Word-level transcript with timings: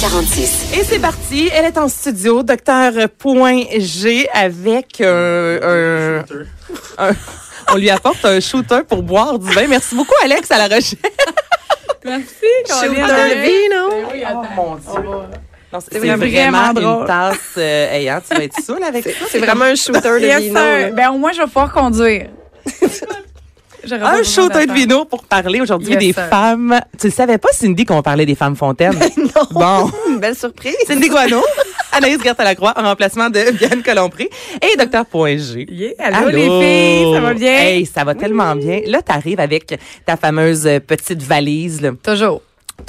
46. 0.00 0.72
Et 0.78 0.84
c'est 0.84 0.98
parti. 0.98 1.50
Elle 1.54 1.66
est 1.66 1.78
en 1.78 1.88
studio, 1.88 2.42
docteur 2.42 2.92
Point 3.18 3.64
G, 3.78 4.28
avec 4.32 5.00
euh, 5.00 6.22
un, 6.98 7.08
un- 7.10 7.14
On 7.72 7.76
lui 7.76 7.90
apporte 7.90 8.24
un 8.24 8.40
shooter 8.40 8.80
pour 8.88 9.02
boire 9.02 9.38
du 9.38 9.50
vin. 9.52 9.66
Merci 9.68 9.94
beaucoup, 9.94 10.14
Alex, 10.24 10.50
à 10.50 10.56
la 10.58 10.64
recherche. 10.74 10.94
Merci, 12.04 12.46
Shooter 12.66 13.40
vino. 13.42 14.08
Oui, 14.12 14.22
Oh 14.32 14.42
mon 14.56 14.74
Dieu. 14.76 15.10
Non, 15.72 15.78
c'est 15.80 15.98
vraiment, 15.98 16.16
vraiment 16.16 16.72
drôle. 16.72 17.00
une 17.02 17.06
tasse. 17.06 17.36
Euh, 17.58 17.92
hey, 17.92 18.08
hein, 18.08 18.20
tu 18.28 18.34
vas 18.36 18.42
être 18.44 18.60
saoul 18.60 18.82
avec 18.82 19.04
ça. 19.04 19.10
C'est 19.28 19.38
vraiment 19.38 19.66
un 19.66 19.74
shooter 19.76 20.18
de 20.20 20.26
Yes, 20.26 20.40
vino. 20.44 20.54
Ben, 20.94 21.10
au 21.10 21.18
moins, 21.18 21.32
je 21.32 21.38
vais 21.40 21.44
pouvoir 21.46 21.72
conduire. 21.72 22.28
Un 23.90 24.22
shooter 24.22 24.66
de 24.66 24.72
vino 24.72 25.04
pour 25.04 25.24
parler 25.24 25.60
aujourd'hui 25.60 25.90
Yes, 25.90 25.98
des 25.98 26.12
sir. 26.12 26.24
femmes. 26.28 26.80
Tu 26.98 27.06
ne 27.06 27.12
savais 27.12 27.38
pas, 27.38 27.48
Cindy, 27.52 27.84
qu'on 27.84 28.02
parlait 28.02 28.26
des 28.26 28.34
femmes 28.34 28.56
fontaines? 28.56 28.98
non. 29.16 29.46
Bon. 29.50 29.90
Une 30.08 30.18
belle 30.20 30.36
surprise. 30.36 30.76
Cindy 30.86 31.08
Guano, 31.08 31.42
Anaïs 31.92 32.22
Gertin-Lacroix 32.22 32.74
en 32.76 32.82
remplacement 32.82 33.30
de 33.30 33.50
Diane 33.56 33.82
Colompré 33.82 34.28
et 34.62 34.76
Docteur 34.76 35.06
Point 35.06 35.36
G. 35.38 35.66
Yeah, 35.70 35.92
allô, 35.98 36.28
les 36.28 36.46
filles, 36.48 37.14
ça 37.14 37.20
va 37.20 37.34
bien? 37.34 37.52
Hey, 37.54 37.86
ça 37.86 38.04
va 38.04 38.14
tellement 38.14 38.54
bien. 38.54 38.80
Là, 38.86 39.02
t'arrives 39.02 39.40
avec 39.40 39.78
ta 40.06 40.16
fameuse 40.16 40.68
petite 40.86 41.22
valise, 41.22 41.80
là, 41.80 41.90
Toujours. 42.02 42.42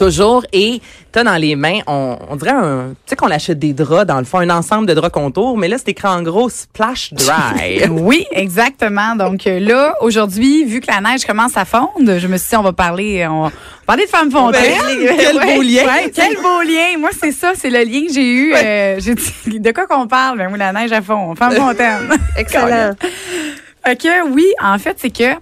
Toujours, 0.05 0.43
et 0.51 0.81
t'as 1.11 1.23
dans 1.23 1.35
les 1.35 1.55
mains, 1.55 1.79
on, 1.85 2.17
on 2.29 2.35
dirait 2.35 2.51
un, 2.51 2.89
tu 3.05 3.11
sais 3.11 3.15
qu'on 3.15 3.29
achète 3.29 3.59
des 3.59 3.73
draps, 3.73 4.07
dans 4.07 4.17
le 4.17 4.23
fond, 4.25 4.39
un 4.39 4.49
ensemble 4.49 4.87
de 4.87 4.93
draps 4.93 5.13
contours, 5.13 5.57
mais 5.57 5.67
là, 5.67 5.77
c'est 5.77 5.89
écrit 5.89 6.07
en 6.07 6.23
gros 6.23 6.49
Splash 6.49 7.13
Dry. 7.13 7.83
Oui, 7.89 8.25
exactement. 8.31 9.15
Donc 9.15 9.45
euh, 9.45 9.59
là, 9.59 9.95
aujourd'hui, 10.01 10.65
vu 10.65 10.79
que 10.79 10.87
la 10.91 11.01
neige 11.01 11.23
commence 11.25 11.55
à 11.55 11.65
fondre, 11.65 12.17
je 12.17 12.27
me 12.27 12.37
suis 12.37 12.49
dit, 12.49 12.55
on 12.55 12.63
va 12.63 12.73
parler, 12.73 13.27
on 13.27 13.43
va 13.43 13.51
parler 13.85 14.05
de 14.05 14.09
femmes 14.09 14.31
fontaines. 14.31 14.73
Ben, 15.05 15.17
quel 15.17 15.35
beau 15.35 15.61
lien. 15.61 15.85
Ouais, 15.85 16.11
quel 16.13 16.35
beau 16.37 16.61
lien. 16.63 16.97
Moi, 16.97 17.09
c'est 17.19 17.31
ça, 17.31 17.51
c'est 17.55 17.69
le 17.69 17.83
lien 17.83 18.07
que 18.07 18.13
j'ai 18.13 18.27
eu. 18.31 18.53
euh, 18.55 18.95
j'ai 18.99 19.13
dit, 19.15 19.59
de 19.59 19.71
quoi 19.71 19.85
qu'on 19.85 20.07
parle? 20.07 20.39
Ben 20.39 20.49
oui, 20.51 20.57
la 20.57 20.73
neige 20.73 20.91
à 20.91 21.01
fond. 21.01 21.35
Femmes 21.35 21.51
fontaines. 21.55 22.09
Excellent. 22.37 22.95
OK, 23.87 24.07
oui, 24.31 24.45
en 24.63 24.77
fait, 24.79 24.97
c'est 24.99 25.09
que 25.15 25.35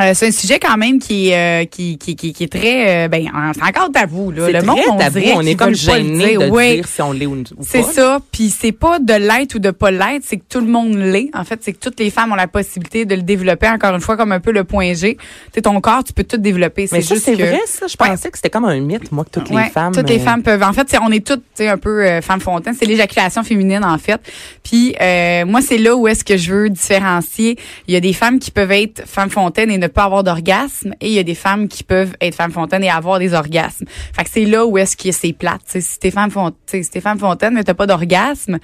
euh, 0.00 0.12
c'est 0.14 0.28
un 0.28 0.30
sujet 0.32 0.58
quand 0.58 0.76
même 0.76 0.98
qui, 0.98 1.32
euh, 1.32 1.64
qui, 1.66 1.98
qui, 1.98 2.16
qui, 2.16 2.32
qui 2.32 2.44
est 2.44 2.52
très... 2.52 3.04
euh, 3.04 3.08
ben, 3.08 3.28
c'est 3.54 3.62
encore 3.62 3.90
tabou. 3.92 4.30
Là. 4.32 4.46
C'est 4.46 4.52
Le 4.52 4.62
monde, 4.62 4.78
on 4.90 4.96
tabou, 4.98 5.20
on 5.36 5.40
est 5.42 5.54
comme 5.54 5.74
gêné 5.74 6.36
de 6.36 6.48
Ouais. 6.50 6.74
dire 6.76 6.88
si 6.88 7.00
on 7.02 7.12
l'est 7.12 7.26
ou, 7.26 7.34
ou 7.34 7.44
C'est 7.62 7.82
pas. 7.82 7.92
ça, 7.92 8.18
puis 8.32 8.50
c'est 8.50 8.72
pas 8.72 8.98
de 8.98 9.14
l'être 9.14 9.54
ou 9.54 9.58
de 9.58 9.70
pas 9.70 9.90
l'être, 9.90 10.22
c'est 10.24 10.36
que 10.38 10.44
tout 10.48 10.60
le 10.60 10.66
monde 10.66 10.94
l'est. 10.96 11.30
En 11.34 11.44
fait, 11.44 11.60
c'est 11.62 11.72
que 11.72 11.78
toutes 11.78 11.98
les 12.00 12.10
femmes 12.10 12.32
ont 12.32 12.36
la 12.36 12.48
possibilité 12.48 13.04
de 13.04 13.14
le 13.14 13.22
développer. 13.22 13.68
Encore 13.68 13.94
une 13.94 14.00
fois, 14.00 14.16
comme 14.16 14.32
un 14.32 14.40
peu 14.40 14.52
le 14.52 14.64
point 14.64 14.94
G. 14.94 15.16
Tu 15.54 15.62
ton 15.62 15.80
corps, 15.80 16.02
tu 16.04 16.12
peux 16.12 16.24
tout 16.24 16.36
développer. 16.38 16.88
Mais 16.92 17.00
C'est 17.00 17.16
c'est 17.16 17.32
que 17.36 17.42
vrai, 17.42 17.60
ça. 17.66 17.86
Je 17.86 17.96
pensais 17.96 18.30
que 18.30 18.36
c'était 18.38 18.50
comme 18.50 18.64
un 18.64 18.80
mythe, 18.80 19.12
moi, 19.12 19.24
que 19.24 19.30
toutes 19.38 19.50
Ouais, 19.50 19.64
les 19.64 19.70
femmes. 19.70 19.94
Toutes 19.94 20.08
les 20.10 20.18
euh, 20.20 20.24
femmes 20.24 20.42
peuvent. 20.42 20.62
En 20.62 20.72
fait, 20.72 20.88
c'est- 20.90 20.98
on 21.00 21.10
est 21.12 21.24
toutes 21.24 21.42
tu 21.56 21.62
sais, 21.64 21.68
un 21.68 21.78
peu 21.78 22.04
euh, 22.04 22.20
femmes 22.20 22.40
fontaines. 22.40 22.74
C'est 22.78 22.86
l'éjaculation 22.86 23.42
féminine, 23.44 23.84
en 23.84 23.98
fait. 23.98 24.20
Puis 24.62 24.94
euh, 25.00 25.44
moi, 25.46 25.60
c'est 25.62 25.78
là 25.78 25.94
où 25.94 26.08
est-ce 26.08 26.24
que 26.24 26.36
je 26.36 26.52
veux 26.52 26.68
différencier. 26.70 27.56
Il 27.88 27.94
y 27.94 27.96
a 27.96 28.00
des 28.00 28.12
femmes 28.12 28.38
qui 28.38 28.50
peuvent 28.50 28.72
être 28.72 29.02
femmes 29.06 29.30
fontaines 29.30 29.70
et 29.70 29.78
ne 29.84 29.88
pas 29.88 30.04
avoir 30.04 30.24
d'orgasme. 30.24 30.94
Et 31.00 31.06
il 31.08 31.12
y 31.12 31.18
a 31.18 31.22
des 31.22 31.34
femmes 31.34 31.68
qui 31.68 31.82
peuvent 31.84 32.14
être 32.20 32.34
femmes 32.34 32.52
fontaines 32.52 32.84
et 32.84 32.90
avoir 32.90 33.18
des 33.18 33.34
orgasmes. 33.34 33.86
Fait 34.16 34.24
que 34.24 34.30
c'est 34.32 34.44
là 34.44 34.66
où 34.66 34.76
est-ce 34.78 34.96
que 34.96 35.12
c'est 35.12 35.32
plate. 35.32 35.60
Si 35.66 35.98
t'es 35.98 36.10
femme 36.10 36.30
fontaine, 36.30 36.82
si 36.82 36.90
t'es 36.90 37.00
femme 37.00 37.18
fontaine, 37.18 37.54
mais 37.54 37.64
t'as 37.64 37.74
pas 37.74 37.86
d'orgasme, 37.86 38.58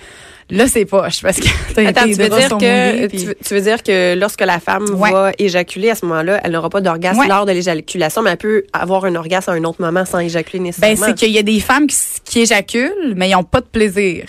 là, 0.50 0.66
c'est 0.66 0.84
poche. 0.84 1.22
Parce 1.22 1.38
que 1.38 1.46
t'as 1.74 1.86
Attends, 1.88 2.04
tu 2.04 2.12
veux 2.14 2.28
dire 2.28 2.48
que 2.48 2.92
mouillés, 2.94 3.08
tu, 3.08 3.16
veux- 3.18 3.36
tu 3.44 3.54
veux 3.54 3.60
dire 3.60 3.82
que 3.82 4.14
lorsque 4.18 4.40
la 4.40 4.58
femme 4.60 4.84
Ouais. 4.94 5.10
va 5.12 5.32
éjaculer 5.38 5.90
à 5.90 5.94
ce 5.94 6.04
moment-là, 6.06 6.40
elle 6.44 6.52
n'aura 6.52 6.70
pas 6.70 6.80
d'orgasme 6.80 7.20
Ouais. 7.20 7.28
lors 7.28 7.46
de 7.46 7.52
l'éjaculation, 7.52 8.22
mais 8.22 8.30
elle 8.30 8.36
peut 8.36 8.64
avoir 8.72 9.04
un 9.04 9.14
orgasme 9.14 9.50
à 9.50 9.54
un 9.54 9.64
autre 9.64 9.80
moment 9.80 10.04
sans 10.04 10.18
éjaculer 10.18 10.58
Ben, 10.58 10.64
nécessairement. 10.64 11.06
c'est 11.06 11.14
qu'il 11.14 11.30
y 11.32 11.38
a 11.38 11.42
des 11.42 11.60
femmes 11.60 11.86
qui, 11.86 11.96
qui 12.24 12.40
éjaculent, 12.40 13.14
mais 13.16 13.28
ils 13.28 13.32
n'ont 13.34 13.44
pas 13.44 13.60
de 13.60 13.66
plaisir. 13.66 14.24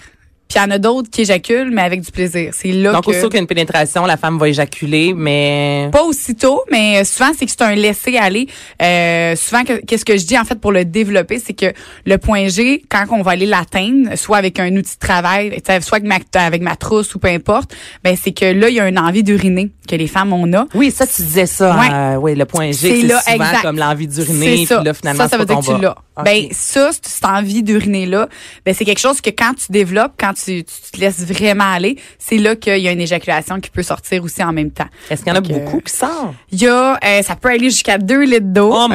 Puis 0.52 0.60
il 0.60 0.64
y 0.64 0.68
en 0.68 0.72
a 0.72 0.80
d'autres 0.80 1.10
qui 1.10 1.22
éjaculent, 1.22 1.72
mais 1.72 1.82
avec 1.82 2.02
du 2.02 2.12
plaisir. 2.12 2.52
C'est 2.54 2.74
là 2.74 2.92
Donc, 2.92 3.06
que... 3.06 3.12
aussitôt 3.12 3.30
qu'il 3.30 3.36
y 3.36 3.40
a 3.40 3.42
une 3.42 3.48
pénétration, 3.48 4.06
la 4.06 4.18
femme 4.18 4.38
va 4.38 4.50
éjaculer, 4.50 5.14
mais... 5.16 5.88
Pas 5.94 6.04
aussitôt, 6.04 6.62
mais 6.70 7.00
euh, 7.00 7.04
souvent 7.06 7.30
c'est 7.38 7.46
que 7.46 7.52
c'est 7.52 7.62
un 7.62 7.74
laisser 7.74 8.18
aller. 8.18 8.48
Euh, 8.82 9.38
souvent 9.38 9.64
que- 9.64 9.80
qu'est-ce 9.86 10.04
que 10.04 10.18
je 10.18 10.26
dis 10.26 10.38
en 10.38 10.44
fait 10.44 10.60
pour 10.60 10.74
le 10.74 10.84
développer, 10.84 11.40
c'est 11.40 11.54
que 11.54 11.68
le 12.06 12.18
point 12.18 12.50
G, 12.50 12.84
quand 12.90 13.06
on 13.12 13.22
va 13.22 13.32
aller 13.32 13.46
l'atteindre, 13.46 14.18
soit 14.18 14.38
avec 14.40 14.60
un 14.60 14.76
outil 14.76 14.96
de 14.96 15.00
travail, 15.00 15.58
soit 15.82 16.00
avec 16.00 16.04
ma, 16.04 16.18
avec 16.42 16.62
ma 16.62 16.76
trousse 16.76 17.16
ou 17.16 17.20
peu 17.20 17.30
importe, 17.30 17.74
ben 18.04 18.18
c'est 18.22 18.34
que 18.34 18.44
là 18.44 18.68
il 18.68 18.76
y 18.76 18.82
a 18.82 18.90
une 18.90 19.00
envie 19.00 19.24
d'uriner 19.24 19.70
que 19.88 19.96
les 19.96 20.08
femmes 20.08 20.34
on 20.34 20.52
a. 20.54 20.66
Oui, 20.74 20.92
ça, 20.92 21.08
tu 21.08 21.22
disais 21.22 21.46
ça. 21.46 21.78
Ouais. 21.80 21.88
euh, 21.94 22.16
oui, 22.18 22.36
le 22.36 22.44
point 22.46 22.72
G, 22.72 22.74
C'est 22.74 23.02
souvent 23.08 23.20
exact. 23.46 23.62
comme 23.62 23.78
l'envie 23.78 24.08
d'uriner. 24.08 24.66
Puis 24.66 24.76
là, 24.84 24.94
finalement, 24.94 25.24
ça, 25.24 25.30
ça 25.30 25.38
veut 25.38 25.46
dire 25.46 25.60
que 25.60 25.66
tu 25.66 25.82
l'as. 25.82 25.96
Ben, 26.24 26.48
ça, 26.52 26.90
cette 26.92 27.24
envie 27.26 27.64
d'uriner-là, 27.64 28.28
ben, 28.66 28.74
c'est 28.74 28.84
quelque 28.86 29.00
chose 29.00 29.22
que 29.22 29.30
quand 29.30 29.54
tu 29.54 29.72
développes, 29.72 30.12
quand 30.20 30.34
tu, 30.34 30.64
tu 30.64 30.92
te 30.92 31.00
laisses 31.00 31.22
vraiment 31.26 31.72
aller, 31.72 31.98
c'est 32.20 32.38
là 32.38 32.56
qu'il 32.58 32.78
y 32.80 32.88
a 32.88 32.92
une 32.92 33.00
éjaculation 33.00 33.60
qui 33.62 33.70
peut 33.70 33.82
sortir 33.82 34.22
aussi 34.24 34.44
en 34.44 34.52
même 34.52 34.72
temps. 34.72 34.88
Est-ce 35.10 35.24
qu'il 35.24 35.32
y 35.34 35.36
en 35.36 35.40
a 35.40 35.42
que- 35.42 35.48
beaucoup 35.48 35.80
qui 35.80 35.94
sortent? 35.94 36.34
Il 36.52 36.62
y 36.62 36.68
a, 36.68 37.00
euh, 37.04 37.22
ça 37.22 37.36
peut 37.38 37.50
aller 37.50 37.70
jusqu'à 37.70 37.98
2 37.98 38.24
litres 38.24 38.42
d'eau. 38.48 38.72
Oh? 38.74 38.88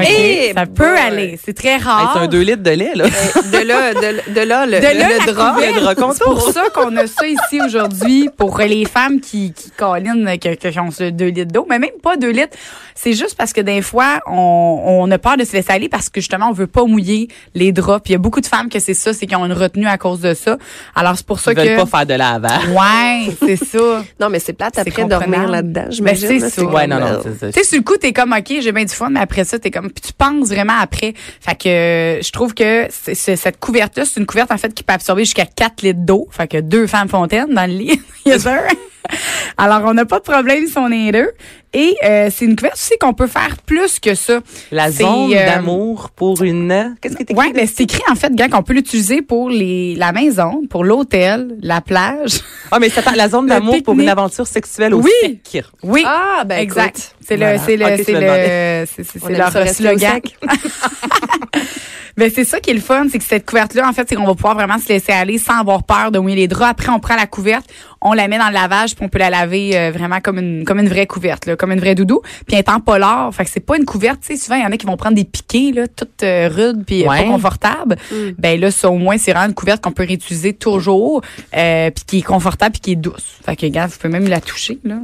Ça 0.54 0.66
peut 0.66 0.96
aller. 0.98 1.38
C'est 1.42 1.54
très 1.54 1.76
rare. 1.78 2.12
c'est 2.14 2.20
un 2.20 2.28
2 2.28 2.40
litres 2.42 2.62
de 2.62 2.70
lait, 2.70 2.92
là. 2.94 3.04
de 3.06 3.66
là, 3.66 3.94
de, 3.94 4.32
de 4.34 4.40
là, 4.40 4.66
le, 4.66 4.78
De 4.78 4.98
là, 4.98 5.08
le 5.18 5.32
drap. 5.32 5.56
le 5.58 5.80
drap 5.94 6.12
C'est 6.12 6.24
pour 6.24 6.40
ça 6.52 6.64
qu'on 6.74 6.94
a 6.96 7.06
ça 7.06 7.26
ici 7.26 7.60
aujourd'hui 7.64 8.28
pour 8.36 8.58
les 8.58 8.84
femmes 8.84 9.20
qui, 9.20 9.52
qui 9.54 9.70
câlinent, 9.70 10.38
qui, 10.38 10.54
qui 10.56 10.78
ont 10.78 10.90
ce 10.90 11.10
2 11.10 11.26
litres 11.26 11.52
d'eau, 11.52 11.66
mais 11.68 11.78
même 11.78 11.90
pas 12.02 12.16
2 12.16 12.28
litres. 12.30 12.56
C'est 12.94 13.12
juste 13.12 13.36
parce 13.36 13.52
que 13.52 13.60
des 13.62 13.80
fois, 13.82 14.20
on, 14.26 14.32
on 14.86 15.10
a 15.10 15.18
peur 15.18 15.36
de 15.36 15.44
se 15.44 15.52
laisser 15.52 15.72
aller 15.72 15.88
parce 15.88 16.08
que 16.10 16.20
justement, 16.20 16.48
on 16.48 16.52
veut 16.52 16.66
pas 16.66 16.84
mouiller 16.84 17.05
les 17.54 17.72
draps. 17.72 18.02
Puis 18.04 18.12
il 18.12 18.14
y 18.14 18.16
a 18.16 18.18
beaucoup 18.18 18.40
de 18.40 18.46
femmes 18.46 18.68
que 18.68 18.78
c'est 18.78 18.94
ça, 18.94 19.12
c'est 19.12 19.26
qu'ils 19.26 19.36
ont 19.36 19.46
une 19.46 19.52
retenue 19.52 19.86
à 19.86 19.98
cause 19.98 20.20
de 20.20 20.34
ça. 20.34 20.56
Alors 20.94 21.16
c'est 21.16 21.26
pour 21.26 21.40
ça 21.40 21.52
Ils 21.52 21.58
veulent 21.58 21.76
que... 21.76 21.82
pas 21.82 21.98
faire 21.98 22.06
de 22.06 22.14
lavage. 22.14 22.62
Ouais, 22.76 23.34
c'est 23.40 23.56
ça. 23.56 24.04
Non, 24.20 24.28
mais 24.28 24.38
c'est 24.38 24.52
plate 24.52 24.74
C'est 24.74 24.88
après 24.88 25.04
dormir 25.04 25.48
là-dedans, 25.48 25.82
Ben, 25.84 25.90
j'imagine. 25.92 26.40
c'est 26.40 26.50
ça. 26.50 26.64
Ouais, 26.64 26.86
non, 26.86 26.98
non, 27.00 27.06
comme, 27.06 27.22
c'est 27.22 27.38
ça. 27.38 27.52
Tu 27.52 27.58
sais, 27.60 27.64
sur 27.64 27.78
le 27.78 27.84
coup, 27.84 27.96
t'es 27.96 28.12
comme, 28.12 28.32
OK, 28.32 28.52
j'ai 28.60 28.72
bien 28.72 28.84
du 28.84 28.94
fun, 28.94 29.08
mais 29.10 29.20
après 29.20 29.44
ça, 29.44 29.58
t'es 29.58 29.70
comme, 29.70 29.90
puis 29.90 30.02
tu 30.06 30.12
penses 30.12 30.48
vraiment 30.48 30.78
après. 30.80 31.14
Fait 31.40 31.54
que 31.54 31.68
euh, 31.68 32.22
je 32.22 32.30
trouve 32.32 32.54
que 32.54 32.86
cette 32.90 33.58
couverte-là, 33.58 34.04
c'est 34.04 34.20
une 34.20 34.26
couverte, 34.26 34.50
en 34.52 34.58
fait, 34.58 34.72
qui 34.74 34.82
peut 34.82 34.92
absorber 34.94 35.24
jusqu'à 35.24 35.46
4 35.46 35.82
litres 35.82 36.00
d'eau. 36.00 36.28
Fait 36.30 36.48
que 36.48 36.58
deux 36.60 36.86
femmes 36.86 37.08
fontaines 37.08 37.52
dans 37.54 37.66
le 37.70 37.76
lit. 37.76 38.00
yes, 38.26 38.42
sir. 38.42 38.60
Alors, 39.58 39.82
on 39.84 39.94
n'a 39.94 40.04
pas 40.04 40.18
de 40.18 40.24
problème 40.24 40.66
si 40.66 40.78
on 40.78 40.90
est 40.90 41.12
deux. 41.12 41.30
Et 41.72 41.94
euh, 42.04 42.30
c'est 42.34 42.46
une 42.46 42.56
couverte 42.56 42.76
aussi 42.76 42.94
qu'on 42.98 43.12
peut 43.12 43.26
faire 43.26 43.56
plus 43.66 44.00
que 44.00 44.14
ça. 44.14 44.40
La 44.72 44.90
zone 44.90 45.32
euh, 45.34 45.44
d'amour 45.46 46.08
pour 46.08 46.42
une... 46.42 46.96
Qu'est-ce 47.02 47.16
que 47.16 47.22
t'écris? 47.22 47.46
Ouais, 47.46 47.52
ben 47.52 47.66
c'est 47.66 47.82
écrit 47.82 48.02
en 48.10 48.14
fait, 48.14 48.34
gars, 48.34 48.48
qu'on 48.48 48.62
peut 48.62 48.72
l'utiliser 48.72 49.20
pour 49.20 49.50
les 49.50 49.94
la 49.96 50.12
maison, 50.12 50.62
pour 50.70 50.84
l'hôtel, 50.84 51.56
la 51.60 51.80
plage. 51.80 52.40
Ah, 52.72 52.80
mais 52.80 52.88
c'est 52.88 53.04
la 53.14 53.28
zone 53.28 53.46
d'amour 53.46 53.80
pour 53.84 53.94
une 53.94 54.08
aventure 54.08 54.46
sexuelle 54.46 54.92
au 54.92 55.00
Oui. 55.00 55.10
sec. 55.22 55.64
Oui. 55.84 56.02
Ah, 56.04 56.42
ben 56.44 56.58
exact. 56.58 57.14
C'est 57.20 57.36
voilà. 57.36 57.52
le, 57.54 57.58
c'est 57.64 57.76
le, 57.76 57.84
c'est 58.04 58.12
le, 58.12 58.86
c'est, 58.86 59.38
leur 59.38 59.68
slogan. 59.68 60.20
Ben 62.16 62.30
c'est 62.34 62.44
ça 62.44 62.60
qui 62.60 62.70
est 62.70 62.74
le 62.74 62.80
fun, 62.80 63.06
c'est 63.12 63.18
que 63.18 63.24
cette 63.24 63.44
couverte-là, 63.44 63.86
en 63.86 63.92
fait, 63.92 64.06
c'est 64.08 64.14
qu'on 64.14 64.24
va 64.24 64.34
pouvoir 64.34 64.54
vraiment 64.54 64.78
se 64.78 64.88
laisser 64.88 65.12
aller 65.12 65.36
sans 65.36 65.60
avoir 65.60 65.82
peur 65.82 66.10
de 66.10 66.18
mouiller 66.18 66.36
les 66.36 66.48
draps. 66.48 66.70
Après, 66.70 66.88
on 66.90 66.98
prend 66.98 67.14
la 67.14 67.26
couverte, 67.26 67.66
on 68.00 68.14
la 68.14 68.26
met 68.26 68.38
dans 68.38 68.46
le 68.48 68.54
lavage, 68.54 68.94
puis 68.94 69.04
on 69.04 69.08
peut 69.10 69.18
la 69.18 69.28
laver 69.28 69.76
euh, 69.76 69.90
vraiment 69.90 70.20
comme 70.20 70.38
une 70.38 70.64
comme 70.64 70.78
une 70.78 70.88
vraie 70.88 71.06
couverte, 71.06 71.44
là, 71.44 71.56
comme 71.56 71.72
une 71.72 71.78
vraie 71.80 71.94
doudou. 71.94 72.22
Puis 72.46 72.54
elle 72.54 72.60
est 72.60 72.70
en 72.70 72.80
polar, 72.80 73.34
fait 73.34 73.44
que 73.44 73.50
c'est 73.50 73.60
pas 73.60 73.76
une 73.76 73.84
couverte. 73.84 74.20
Tu 74.26 74.28
sais, 74.34 74.42
souvent 74.42 74.56
il 74.56 74.62
y 74.62 74.66
en 74.66 74.72
a 74.72 74.78
qui 74.78 74.86
vont 74.86 74.96
prendre 74.96 75.14
des 75.14 75.24
piquets 75.24 75.72
là, 75.74 75.86
toutes 75.88 76.22
euh, 76.22 76.48
rudes 76.50 76.84
puis 76.86 77.06
Ouais. 77.06 77.18
pas 77.18 77.24
confortables. 77.24 77.96
Ben 78.38 78.58
là, 78.58 78.70
ça 78.70 78.88
au 78.88 78.96
moins 78.96 79.18
c'est 79.18 79.32
vraiment 79.32 79.48
une 79.48 79.54
couverte 79.54 79.82
qu'on 79.82 79.92
peut 79.92 80.06
réutiliser 80.06 80.54
toujours, 80.54 81.20
euh, 81.54 81.90
puis 81.90 82.04
qui 82.06 82.18
est 82.20 82.22
confortable 82.22 82.72
puis 82.72 82.80
qui 82.80 82.92
est 82.92 82.96
douce. 82.96 83.36
Fait 83.44 83.56
que 83.56 83.66
regarde, 83.66 83.90
vous 83.90 83.98
pouvez 83.98 84.12
même 84.12 84.26
la 84.28 84.40
toucher 84.40 84.78
là. 84.84 84.96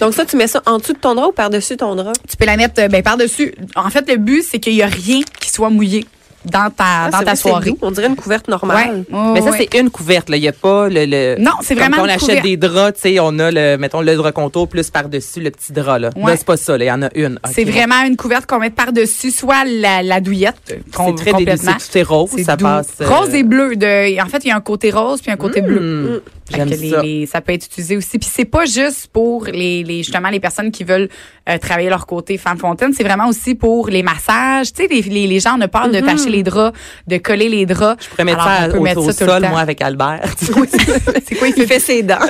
Donc 0.00 0.14
ça, 0.14 0.24
tu 0.24 0.36
mets 0.36 0.46
ça 0.46 0.62
en 0.66 0.78
dessous 0.78 0.92
de 0.92 0.98
ton 0.98 1.16
drap 1.16 1.26
ou 1.28 1.32
par-dessus 1.32 1.76
ton 1.76 1.96
drap? 1.96 2.12
Tu 2.28 2.36
peux 2.36 2.46
la 2.46 2.56
mettre 2.56 2.80
euh, 2.80 2.86
ben 2.86 3.02
par 3.02 3.16
dessus. 3.16 3.52
En 3.74 3.90
fait, 3.90 4.08
le 4.08 4.18
but 4.18 4.44
c'est 4.48 4.60
qu'il 4.60 4.74
y 4.74 4.82
a 4.82 4.86
rien 4.86 5.20
qui 5.40 5.50
soit 5.50 5.70
mouillé. 5.70 6.06
Dans 6.44 6.70
ta, 6.70 6.84
Ah, 6.84 7.10
dans 7.10 7.18
c'est 7.18 7.24
ta 7.24 7.30
vrai, 7.30 7.36
c'est 7.36 7.48
soirée. 7.48 7.70
doux. 7.70 7.78
On 7.82 7.90
dirait 7.90 8.06
une 8.08 8.16
couverte 8.16 8.48
normale. 8.48 9.04
Ouais, 9.10 9.20
Mais 9.34 9.40
ça, 9.42 9.50
ouais. 9.50 9.68
c'est 9.70 9.78
une 9.78 9.90
couverte. 9.90 10.28
Il 10.30 10.40
n'y 10.40 10.48
a 10.48 10.52
pas 10.52 10.88
le. 10.88 11.04
le- 11.06 11.36
Non, 11.38 11.52
c'est 11.62 11.74
vraiment 11.74 11.98
quand 11.98 12.02
on 12.04 12.08
achète 12.08 12.20
couverte. 12.20 12.44
des 12.44 12.56
draps, 12.56 12.94
tu 12.94 13.00
sais, 13.14 13.20
on 13.20 13.38
a 13.38 13.50
le, 13.50 13.76
mettons, 13.76 14.00
le 14.00 14.16
drap 14.16 14.32
contour 14.32 14.68
plus 14.68 14.90
par-dessus 14.90 15.40
le 15.40 15.50
petit 15.50 15.72
drap, 15.72 15.98
là. 15.98 16.10
Ouais. 16.16 16.30
Là, 16.32 16.36
c'est 16.36 16.46
pas 16.46 16.56
ça. 16.56 16.76
Il 16.76 16.84
y 16.84 16.90
en 16.90 17.02
a 17.02 17.08
une. 17.14 17.38
C'est 17.52 17.64
vraiment 17.64 18.02
une 18.06 18.16
couverte 18.16 18.46
qu'on 18.46 18.58
met 18.58 18.70
par-dessus, 18.70 19.30
soit 19.30 19.64
la, 19.66 20.02
la 20.02 20.20
douillette, 20.20 20.56
C'est 20.66 20.82
très 20.92 21.04
complètement. 21.32 21.36
délicieux. 21.36 21.72
Tout 21.92 21.98
est 21.98 22.02
rose. 22.02 22.30
C'est 22.34 22.44
Ça 22.44 22.56
doux. 22.56 22.64
passe. 22.64 22.88
euh, 23.00 23.08
Rose 23.08 23.34
et 23.34 23.42
bleu. 23.42 23.76
De, 23.76 24.20
en 24.22 24.26
fait, 24.26 24.38
il 24.44 24.48
y 24.48 24.50
a 24.50 24.56
un 24.56 24.60
côté 24.60 24.90
rose 24.90 25.20
puis 25.20 25.30
un 25.30 25.36
côté 25.36 25.60
bleu. 25.60 25.80
hmm, 25.80 26.20
J'aime 26.52 26.68
que 26.70 26.74
les- 26.74 26.90
ça. 26.90 27.02
les- 27.02 27.26
ça 27.26 27.40
peut 27.40 27.52
être 27.52 27.66
utilisé 27.66 27.96
aussi. 27.96 28.18
Puis 28.18 28.28
c'est 28.32 28.44
pas 28.44 28.64
juste 28.64 29.08
pour 29.12 29.44
les, 29.44 29.84
les 29.84 29.98
justement 30.02 30.30
les 30.30 30.40
personnes 30.40 30.72
qui 30.72 30.82
veulent 30.84 31.08
euh, 31.48 31.58
travailler 31.58 31.88
leur 31.88 32.06
côté 32.06 32.38
femme 32.38 32.58
fontaine. 32.58 32.92
C'est 32.92 33.04
vraiment 33.04 33.28
aussi 33.28 33.54
pour 33.54 33.88
les 33.88 34.02
massages. 34.02 34.72
Tu 34.72 34.82
sais, 34.82 34.88
les, 34.92 35.02
les, 35.02 35.26
les 35.28 35.40
gens 35.40 35.54
ont 35.60 35.68
peur 35.68 35.88
de 35.88 36.00
les 36.30 36.42
draps, 36.42 36.76
de 37.06 37.18
coller 37.18 37.48
les 37.48 37.66
draps. 37.66 38.02
Je 38.04 38.08
pourrais 38.10 38.24
mettre 38.24 38.40
Alors, 38.46 38.58
ça 38.58 38.66
on 38.68 38.70
peut 38.72 38.78
au, 38.78 38.82
mettre 38.82 39.00
au 39.00 39.12
ça 39.12 39.18
tout 39.18 39.24
le 39.24 39.30
sol, 39.32 39.42
temps. 39.42 39.48
moi, 39.50 39.60
avec 39.60 39.82
Albert. 39.82 40.20
C'est 40.38 40.52
quoi 40.52 40.66
il 40.66 41.54
fait? 41.54 41.60
Il 41.62 41.66
fait 41.66 41.78
ses 41.80 42.02
dents. 42.02 42.18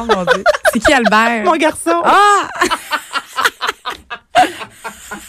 Oh 0.00 0.04
mon 0.04 0.22
Dieu. 0.24 0.44
C'est 0.72 0.78
qui 0.78 0.92
Albert? 0.92 1.42
Mon 1.44 1.56
garçon. 1.56 2.00
Ah! 2.04 2.46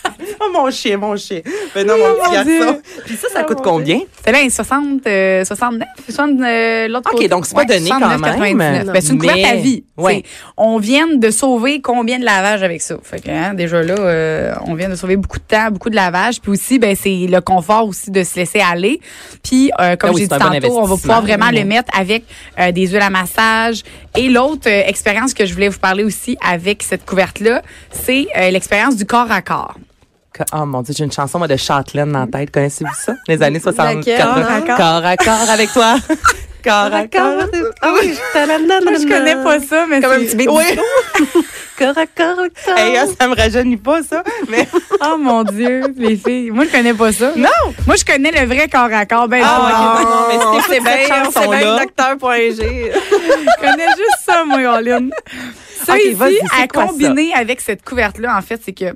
Oh, 0.42 0.50
mon 0.54 0.72
chien, 0.72 0.98
mon 0.98 1.16
chien. 1.18 1.42
Mais 1.76 1.84
non, 1.84 1.96
mon 1.98 2.14
petit 2.24 2.32
garçon. 2.32 2.82
Puis 3.06 3.16
ça, 3.18 3.28
ça 3.30 3.44
coûte 3.44 3.60
combien? 3.64 4.00
C'est 4.24 4.32
là, 4.32 4.50
60, 4.50 5.06
euh, 5.08 5.44
69, 5.46 5.88
60, 6.10 6.30
euh, 6.42 6.88
l'autre 6.88 7.10
OK, 7.10 7.16
côté. 7.18 7.28
donc 7.28 7.46
c'est 7.46 7.56
pas 7.56 7.66
donné 7.66 7.90
quand 7.90 8.00
69, 8.00 8.22
même. 8.40 8.58
99. 8.58 8.94
Ben, 8.94 9.02
c'est 9.02 9.14
une 9.14 9.20
Mais- 9.22 9.28
couverte 9.28 9.52
à 9.52 9.56
vie. 9.56 9.84
Ouais. 9.98 10.24
On 10.58 10.78
vient 10.80 11.08
de 11.08 11.30
sauver 11.32 11.82
combien 11.82 12.20
de 12.20 12.26
lavage 12.26 12.64
avec 12.64 12.82
ça? 12.82 12.96
Fait 13.04 13.20
que, 13.22 13.30
hein, 13.30 13.54
déjà 13.54 13.82
là, 13.84 13.96
euh, 14.00 14.54
on 14.66 14.74
vient 14.76 14.90
de 14.90 14.96
sauver 14.96 15.18
beaucoup 15.18 15.40
de 15.40 15.44
temps, 15.44 15.70
beaucoup 15.72 15.90
de 15.90 15.96
lavage. 15.96 16.40
Puis 16.42 16.52
aussi, 16.52 16.80
ben, 16.80 16.96
c'est 16.96 17.28
le 17.30 17.42
confort 17.42 17.88
aussi 17.88 18.12
de 18.12 18.24
se 18.24 18.36
laisser 18.38 18.60
aller. 18.62 19.00
Puis, 19.44 19.72
euh, 19.80 19.96
comme 19.98 20.12
Ah 20.12 20.14
oui, 20.14 20.22
j'ai 20.22 20.28
dit 20.28 20.36
bon 20.44 20.52
tantôt, 20.52 20.80
on 20.80 20.86
va 20.86 20.96
pouvoir 20.96 21.22
vraiment 21.22 21.50
le 21.52 21.64
mettre 21.66 21.90
avec 21.98 22.24
euh, 22.60 22.72
des 22.72 22.88
huiles 22.88 23.02
à 23.02 23.10
massage. 23.10 23.84
Et 24.18 24.30
l'autre 24.30 24.68
euh, 24.68 24.84
expérience 24.88 25.34
que 25.34 25.46
je 25.46 25.54
voulais 25.54 25.70
vous 25.70 25.80
parler 25.80 26.04
aussi 26.04 26.38
avec 26.46 26.82
cette 26.84 27.06
couverte-là, 27.06 27.62
c'est 27.92 28.28
euh, 28.38 28.50
l'expérience 28.52 28.96
du 28.96 29.06
corps 29.06 29.32
à 29.32 29.42
corps. 29.42 29.76
Que- 30.40 30.46
Oh 30.54 30.66
mon 30.66 30.82
Dieu, 30.82 30.94
j'ai 30.98 31.04
une 31.04 31.12
chanson 31.12 31.38
moi, 31.38 31.48
de 31.48 31.56
Châtelaine 31.58 32.12
dans 32.12 32.22
la 32.22 32.28
tête. 32.28 32.52
Connaissez-vous 32.52 32.94
ça? 32.98 33.14
Les 33.28 33.42
années 33.44 33.60
60. 33.60 33.96
Laquelle? 33.98 34.18
80. 34.18 34.42
Corps 34.46 34.52
à 34.52 34.62
corps. 34.62 34.78
Corps 34.78 35.06
à 35.06 35.18
corps 35.18 35.50
avec 35.50 35.72
toi. 35.74 35.96
corps 36.64 36.94
à 36.94 37.08
corps. 37.08 37.50
Ah 37.82 37.94
oui, 38.02 38.18
Moi, 38.36 38.94
je 39.00 39.08
connais 39.08 39.36
pas 39.44 39.60
ça, 39.60 39.86
mais 39.90 40.00
Comme 40.02 40.12
un 40.14 40.20
c'est- 40.20 40.26
petit 40.26 40.36
bébé. 40.38 40.52
Oui. 40.52 41.44
Corps 41.80 41.98
à 41.98 42.06
corps 42.08 42.40
avec 42.40 42.54
toi. 42.62 42.74
Hey, 42.78 42.98
hein, 42.98 43.06
ça 43.18 43.26
me 43.30 43.36
rajeunit 43.36 43.78
pas, 43.78 44.04
ça. 44.04 44.22
Mais 44.50 44.68
Oh 45.02 45.16
mon 45.18 45.44
Dieu, 45.44 45.84
les 45.96 46.18
filles. 46.18 46.52
Moi, 46.52 46.66
je 46.66 46.72
connais 46.72 46.94
pas 46.94 47.14
ça. 47.14 47.32
non. 47.38 47.48
Moi, 47.88 47.96
je 47.96 48.04
connais 48.04 48.32
le 48.32 48.46
vrai 48.54 48.68
corps 48.68 48.90
à 48.92 49.06
corps. 49.06 49.30
Ben, 49.30 49.42
Ah, 49.46 49.98
ok, 50.02 50.04
non, 50.04 50.54
mais 50.58 50.60
c'est 50.68 50.82
bien, 50.82 51.24
c'est 51.32 51.48
bien 51.48 51.78
docteur.g. 51.78 52.92
je 52.92 53.62
connais 53.66 53.88
juste 53.88 54.20
ça, 54.26 54.44
moi, 54.46 54.60
Orline. 54.66 55.10
Ça, 55.86 55.94
Ok, 55.94 56.00
ici, 56.04 56.18
c'est 56.20 56.58
à 56.58 56.60
ça? 56.64 56.68
combiner 56.68 57.34
avec 57.34 57.62
cette 57.62 57.82
couverte-là, 57.86 58.38
en 58.38 58.42
fait, 58.42 58.60
c'est 58.64 58.74
que 58.74 58.94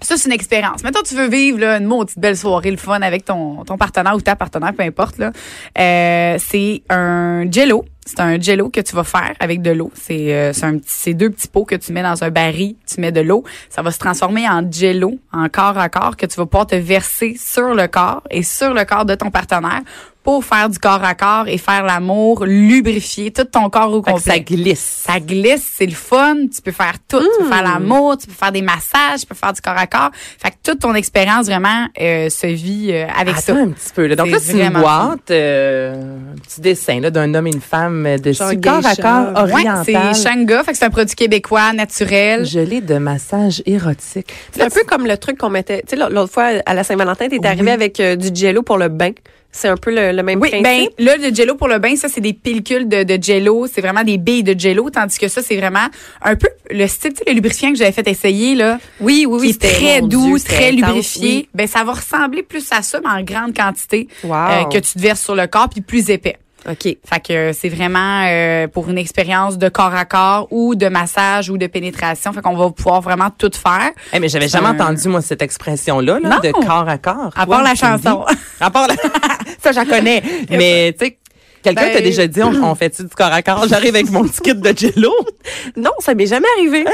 ça, 0.00 0.16
c'est 0.16 0.28
une 0.28 0.34
expérience. 0.34 0.84
Maintenant, 0.84 1.02
tu 1.04 1.16
veux 1.16 1.28
vivre 1.28 1.58
là, 1.58 1.78
une 1.78 1.86
maudite 1.86 2.18
belle 2.18 2.36
soirée, 2.36 2.70
le 2.70 2.76
fun 2.76 3.00
avec 3.02 3.24
ton, 3.24 3.64
ton 3.64 3.76
partenaire 3.76 4.14
ou 4.14 4.20
ta 4.20 4.36
partenaire, 4.36 4.72
peu 4.72 4.84
importe. 4.84 5.18
Là. 5.18 5.32
Euh, 5.78 6.36
c'est 6.38 6.82
un 6.88 7.50
jello. 7.50 7.84
C'est 8.06 8.20
un 8.20 8.40
jello 8.40 8.70
que 8.70 8.80
tu 8.80 8.94
vas 8.94 9.04
faire 9.04 9.34
avec 9.38 9.60
de 9.60 9.70
l'eau. 9.70 9.90
C'est 9.94 10.32
euh, 10.32 10.52
c'est 10.86 11.12
deux 11.12 11.28
petits 11.28 11.48
pots 11.48 11.66
que 11.66 11.74
tu 11.74 11.92
mets 11.92 12.02
dans 12.02 12.24
un 12.24 12.30
baril, 12.30 12.76
tu 12.86 13.02
mets 13.02 13.12
de 13.12 13.20
l'eau. 13.20 13.44
Ça 13.68 13.82
va 13.82 13.90
se 13.90 13.98
transformer 13.98 14.48
en 14.48 14.70
jello, 14.70 15.18
en 15.30 15.48
corps 15.50 15.76
à 15.76 15.90
corps, 15.90 16.16
que 16.16 16.24
tu 16.24 16.36
vas 16.36 16.46
pouvoir 16.46 16.68
te 16.68 16.76
verser 16.76 17.36
sur 17.38 17.74
le 17.74 17.86
corps 17.86 18.22
et 18.30 18.42
sur 18.42 18.72
le 18.72 18.84
corps 18.84 19.04
de 19.04 19.14
ton 19.14 19.30
partenaire 19.30 19.82
pour 20.28 20.44
faire 20.44 20.68
du 20.68 20.78
corps 20.78 21.02
à 21.02 21.14
corps 21.14 21.48
et 21.48 21.56
faire 21.56 21.84
l'amour, 21.84 22.44
lubrifier 22.44 23.30
tout 23.30 23.44
ton 23.44 23.70
corps 23.70 23.90
au 23.90 24.02
complet. 24.02 24.20
ça 24.34 24.38
glisse. 24.38 25.04
Ça 25.06 25.20
glisse, 25.20 25.66
c'est 25.76 25.86
le 25.86 25.94
fun. 25.94 26.34
Tu 26.54 26.60
peux 26.60 26.70
faire 26.70 26.96
tout. 27.08 27.18
Tu 27.18 27.44
peux 27.44 27.48
faire 27.48 27.62
l'amour, 27.62 28.18
tu 28.18 28.26
peux 28.26 28.34
faire 28.34 28.52
des 28.52 28.60
massages, 28.60 29.20
tu 29.20 29.26
peux 29.26 29.34
faire 29.34 29.54
du 29.54 29.62
corps 29.62 29.78
à 29.78 29.86
corps. 29.86 30.10
Fait 30.38 30.50
que 30.50 30.56
toute 30.62 30.80
ton 30.80 30.94
expérience 30.94 31.46
vraiment 31.46 31.86
euh, 31.98 32.28
se 32.28 32.46
vit 32.46 32.90
euh, 32.92 33.06
avec 33.18 33.36
Attends 33.38 33.42
ça. 33.42 33.52
un 33.54 33.68
petit 33.70 33.90
peu. 33.94 34.06
Là. 34.06 34.16
Donc 34.16 34.26
C'est 34.26 34.32
là, 34.32 34.38
c'est 34.40 34.66
une 34.66 34.80
boîte, 34.82 35.30
euh, 35.30 35.94
un 36.34 36.38
petit 36.40 36.60
dessin 36.60 37.00
là, 37.00 37.10
d'un 37.10 37.32
homme 37.32 37.46
et 37.46 37.52
une 37.54 37.62
femme 37.62 38.18
de 38.18 38.32
Genre 38.32 38.52
corps 38.62 38.84
à 38.84 38.96
corps 38.96 39.44
Ouais, 39.46 39.52
oriental. 39.54 40.14
c'est 40.14 40.22
Shanga, 40.28 40.62
fait 40.62 40.72
que 40.72 40.76
c'est 40.78 40.84
un 40.84 40.90
produit 40.90 41.16
québécois 41.16 41.72
naturel. 41.72 42.44
Gelé 42.44 42.82
de 42.82 42.98
massage 42.98 43.62
érotique. 43.64 44.30
C'est 44.52 44.62
un 44.62 44.68
peu 44.68 44.82
comme 44.86 45.06
le 45.06 45.16
truc 45.16 45.38
qu'on 45.38 45.48
mettait. 45.48 45.82
Tu 45.88 45.96
sais, 45.96 46.10
l'autre 46.10 46.30
fois, 46.30 46.50
à 46.66 46.74
la 46.74 46.84
Saint-Valentin, 46.84 47.28
t'es 47.30 47.46
arrivé 47.46 47.70
avec 47.70 47.98
euh, 47.98 48.14
du 48.14 48.28
jello 48.38 48.60
pour 48.60 48.76
le 48.76 48.88
bain. 48.88 49.12
C'est 49.50 49.68
un 49.68 49.76
peu 49.76 49.90
le, 49.94 50.12
le 50.12 50.22
même 50.22 50.38
Oui, 50.40 50.50
ben 50.62 50.86
là 50.98 51.16
le 51.16 51.34
jello 51.34 51.54
pour 51.54 51.68
le 51.68 51.78
bain, 51.78 51.96
ça 51.96 52.08
c'est 52.08 52.20
des 52.20 52.34
pellicules 52.34 52.86
de, 52.86 53.02
de 53.02 53.22
jello, 53.22 53.66
c'est 53.66 53.80
vraiment 53.80 54.04
des 54.04 54.18
billes 54.18 54.42
de 54.44 54.58
jello, 54.58 54.90
tandis 54.90 55.18
que 55.18 55.26
ça 55.28 55.42
c'est 55.42 55.56
vraiment 55.56 55.86
un 56.22 56.36
peu 56.36 56.48
le 56.70 56.86
style, 56.86 57.12
tu 57.12 57.18
sais, 57.18 57.24
le 57.28 57.32
lubrifiant 57.34 57.70
que 57.72 57.78
j'avais 57.78 57.92
fait 57.92 58.06
essayer 58.08 58.54
là, 58.54 58.78
oui, 59.00 59.24
oui, 59.26 59.38
qui 59.38 59.42
oui. 59.44 59.48
est 59.48 59.52
c'était- 59.54 59.72
très 59.72 60.00
doux, 60.02 60.36
Dieu, 60.38 60.44
très 60.44 60.68
intense, 60.68 60.76
lubrifié. 60.76 61.28
oui. 61.36 61.48
Ben 61.54 61.66
ça 61.66 61.82
va 61.82 61.92
ressembler 61.92 62.42
plus 62.42 62.66
à 62.72 62.82
ça, 62.82 63.00
mais 63.02 63.08
en 63.10 63.22
grande 63.22 63.56
quantité 63.56 64.06
Wow. 64.22 64.32
euh, 64.34 64.64
que 64.64 64.78
tu 64.78 64.92
te 64.92 64.98
verses 65.00 65.22
sur 65.22 65.34
le 65.34 65.46
corps, 65.46 65.68
puis 65.70 65.80
plus 65.80 66.10
épais. 66.10 66.36
OK. 66.70 66.82
Fait 66.82 67.20
que 67.26 67.32
euh, 67.32 67.52
c'est 67.52 67.68
vraiment 67.68 68.24
euh, 68.26 68.68
pour 68.68 68.88
une 68.90 68.98
expérience 68.98 69.56
de 69.56 69.68
corps 69.68 69.94
à 69.94 70.04
corps 70.04 70.48
ou 70.50 70.74
de 70.74 70.88
massage 70.88 71.48
ou 71.48 71.56
de 71.56 71.66
pénétration. 71.66 72.32
Fait 72.32 72.42
qu'on 72.42 72.56
va 72.56 72.70
pouvoir 72.70 73.00
vraiment 73.00 73.30
tout 73.30 73.50
faire. 73.54 73.90
Eh, 74.12 74.20
mais 74.20 74.28
j'avais 74.28 74.48
jamais 74.48 74.68
entendu, 74.68 75.08
moi, 75.08 75.22
cette 75.22 75.42
expression-là, 75.42 76.18
là, 76.20 76.40
de 76.42 76.52
corps 76.52 76.88
à 76.88 76.98
corps. 76.98 77.32
À 77.36 77.46
part 77.46 77.62
la 77.62 77.74
chanson. 77.74 78.24
À 78.60 78.70
part 78.70 78.86
la... 78.86 78.94
ça, 79.62 79.72
j'en 79.72 79.84
connais. 79.84 80.22
mais, 80.50 80.94
tu 80.98 81.06
sais, 81.06 81.18
quelqu'un 81.62 81.82
Ben- 81.82 81.92
t'a 81.94 82.00
déjà 82.00 82.26
dit, 82.26 82.42
on, 82.42 82.52
on 82.64 82.74
fait-tu 82.76 83.02
du 83.02 83.08
corps 83.10 83.32
à 83.32 83.42
corps? 83.42 83.66
J'arrive 83.68 83.94
avec 83.94 84.10
mon 84.10 84.24
petit 84.24 84.40
kit 84.40 84.54
de 84.54 84.72
jello. 84.76 85.12
Non, 85.76 85.92
ça 86.00 86.14
m'est 86.14 86.26
jamais 86.26 86.46
arrivé. 86.58 86.84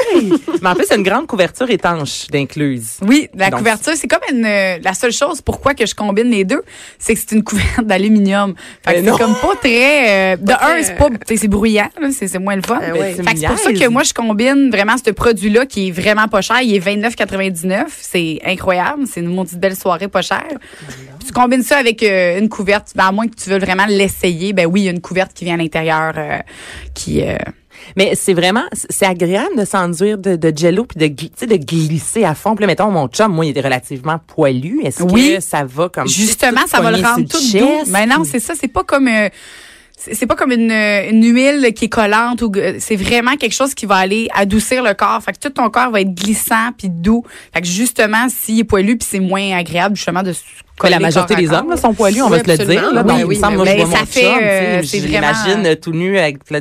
mais 0.62 0.68
en 0.68 0.74
plus, 0.74 0.84
c'est 0.88 0.94
une 0.96 1.02
grande 1.02 1.26
couverture 1.26 1.68
étanche 1.70 2.28
d'incluse. 2.30 2.98
Oui, 3.02 3.28
la 3.34 3.50
Donc- 3.50 3.58
couverture, 3.60 3.94
c'est 3.96 4.06
comme 4.06 4.20
une 4.30 4.44
euh, 4.44 4.78
la 4.82 4.94
seule 4.94 5.12
chose 5.12 5.40
pourquoi 5.40 5.74
que 5.74 5.86
je 5.86 5.94
combine 5.94 6.30
les 6.30 6.44
deux, 6.44 6.62
c'est 6.98 7.14
que 7.14 7.20
c'est 7.20 7.34
une 7.34 7.42
couverte 7.42 7.84
d'aluminium. 7.84 8.54
Fait 8.86 8.94
que 9.02 9.04
c'est 9.10 9.18
comme 9.18 9.34
pas 9.34 9.56
très 9.60 10.34
euh, 10.34 10.36
de 10.36 10.46
Pas 10.46 10.60
un, 10.76 10.82
c'est 10.82 10.94
pas 10.96 11.08
c'est 11.26 11.48
bruyant, 11.48 11.88
c'est 12.12 12.38
moins 12.38 12.54
le 12.56 12.62
fun. 12.62 12.78
Ah 12.80 12.92
ouais. 12.92 13.14
tu 13.16 13.22
Fait 13.24 13.32
que 13.34 13.38
c'est 13.40 13.46
pour 13.48 13.58
ça 13.58 13.72
que 13.72 13.88
moi 13.88 14.02
je 14.04 14.12
combine 14.14 14.70
vraiment 14.70 14.94
ce 15.04 15.10
produit 15.10 15.50
là 15.50 15.66
qui 15.66 15.88
est 15.88 15.90
vraiment 15.90 16.28
pas 16.28 16.40
cher, 16.40 16.60
il 16.62 16.74
est 16.76 16.78
29.99, 16.78 17.84
c'est 18.00 18.38
incroyable, 18.44 19.04
c'est 19.12 19.20
une 19.20 19.34
maudite 19.34 19.58
belle 19.58 19.76
soirée 19.76 20.08
pas 20.08 20.22
chère. 20.22 20.44
Tu 21.26 21.32
combines 21.32 21.62
ça 21.62 21.78
avec 21.78 22.02
euh, 22.02 22.38
une 22.38 22.48
couverte, 22.48 22.92
ben, 22.94 23.06
à 23.06 23.12
moins 23.12 23.26
que 23.26 23.34
tu 23.34 23.48
veuilles 23.48 23.60
vraiment 23.60 23.86
l'essayer, 23.86 24.52
ben 24.52 24.66
oui, 24.66 24.82
il 24.82 24.84
y 24.84 24.88
a 24.88 24.90
une 24.90 25.00
couverte 25.00 25.32
qui 25.32 25.44
vient 25.44 25.54
à 25.54 25.56
l'intérieur 25.56 26.12
euh, 26.16 26.38
qui 26.94 27.22
euh, 27.22 27.36
Mais 27.96 28.12
c'est 28.14 28.34
vraiment, 28.34 28.64
c'est 28.72 29.06
agréable 29.06 29.56
de 29.56 29.64
s'enduire 29.64 30.18
de, 30.18 30.36
de 30.36 30.52
jello 30.56 30.84
puis 30.84 30.98
de, 30.98 31.56
glisser 31.56 32.24
à 32.24 32.34
fond. 32.34 32.54
Puis 32.54 32.62
là, 32.62 32.66
mettons, 32.66 32.90
mon 32.90 33.08
chum, 33.08 33.32
moi, 33.32 33.46
il 33.46 33.50
était 33.50 33.62
relativement 33.62 34.18
poilu. 34.26 34.82
Est-ce 34.84 35.02
Oui. 35.02 35.34
que 35.36 35.40
ça 35.40 35.64
va 35.64 35.88
comme 35.88 36.08
Justement, 36.08 36.66
ça 36.66 36.80
va 36.80 36.90
le 36.90 37.02
rendre 37.02 37.26
tout 37.28 37.58
doux. 37.58 37.90
Mais 37.90 38.06
non, 38.06 38.24
c'est 38.24 38.40
ça, 38.40 38.54
c'est 38.58 38.68
pas 38.68 38.84
comme 38.84 39.08
euh, 39.08 39.28
c'est 39.96 40.26
pas 40.26 40.34
comme 40.34 40.52
une, 40.52 40.70
une 40.70 41.24
huile 41.24 41.72
qui 41.74 41.86
est 41.86 41.88
collante 41.88 42.42
ou 42.42 42.52
c'est 42.78 42.96
vraiment 42.96 43.36
quelque 43.36 43.54
chose 43.54 43.74
qui 43.74 43.86
va 43.86 43.96
aller 43.96 44.28
adoucir 44.34 44.82
le 44.82 44.92
corps. 44.92 45.22
Fait 45.22 45.32
que 45.32 45.38
tout 45.38 45.50
ton 45.50 45.70
corps 45.70 45.90
va 45.90 46.00
être 46.00 46.14
glissant 46.14 46.72
puis 46.76 46.90
doux. 46.90 47.24
Fait 47.54 47.62
que 47.62 47.66
justement, 47.66 48.28
s'il 48.28 48.60
est 48.60 48.64
poilu 48.64 48.98
puis 48.98 49.06
c'est 49.10 49.20
moins 49.20 49.56
agréable 49.56 49.96
justement 49.96 50.22
de 50.22 50.32
coller 50.78 50.92
la 50.94 51.00
majorité 51.00 51.34
des 51.36 51.50
hommes 51.50 51.70
là, 51.70 51.76
sont 51.76 51.94
poilus, 51.94 52.22
on 52.22 52.26
Oui, 52.30 52.38
va 52.38 52.44
se 52.44 52.62
le 52.62 52.66
dire. 52.66 52.92
Là, 52.92 53.02
Oui, 53.02 53.08
donc, 53.08 53.28
oui, 53.28 53.34
il 53.36 53.38
me 53.38 53.42
semble, 53.42 53.50
mais 53.50 53.56
moi, 53.56 53.64
je 53.66 53.70
oui. 53.72 53.76
vois 53.76 53.86
Mais 53.86 53.94
ça 53.94 54.00
mon 54.00 54.06
fait, 54.06 54.20
chum, 54.20 54.38
euh, 54.42 55.08
vraiment- 55.08 55.66
euh, 55.66 55.74
tout 55.76 55.92
nu 55.92 56.18
avec 56.18 56.50
là, 56.50 56.60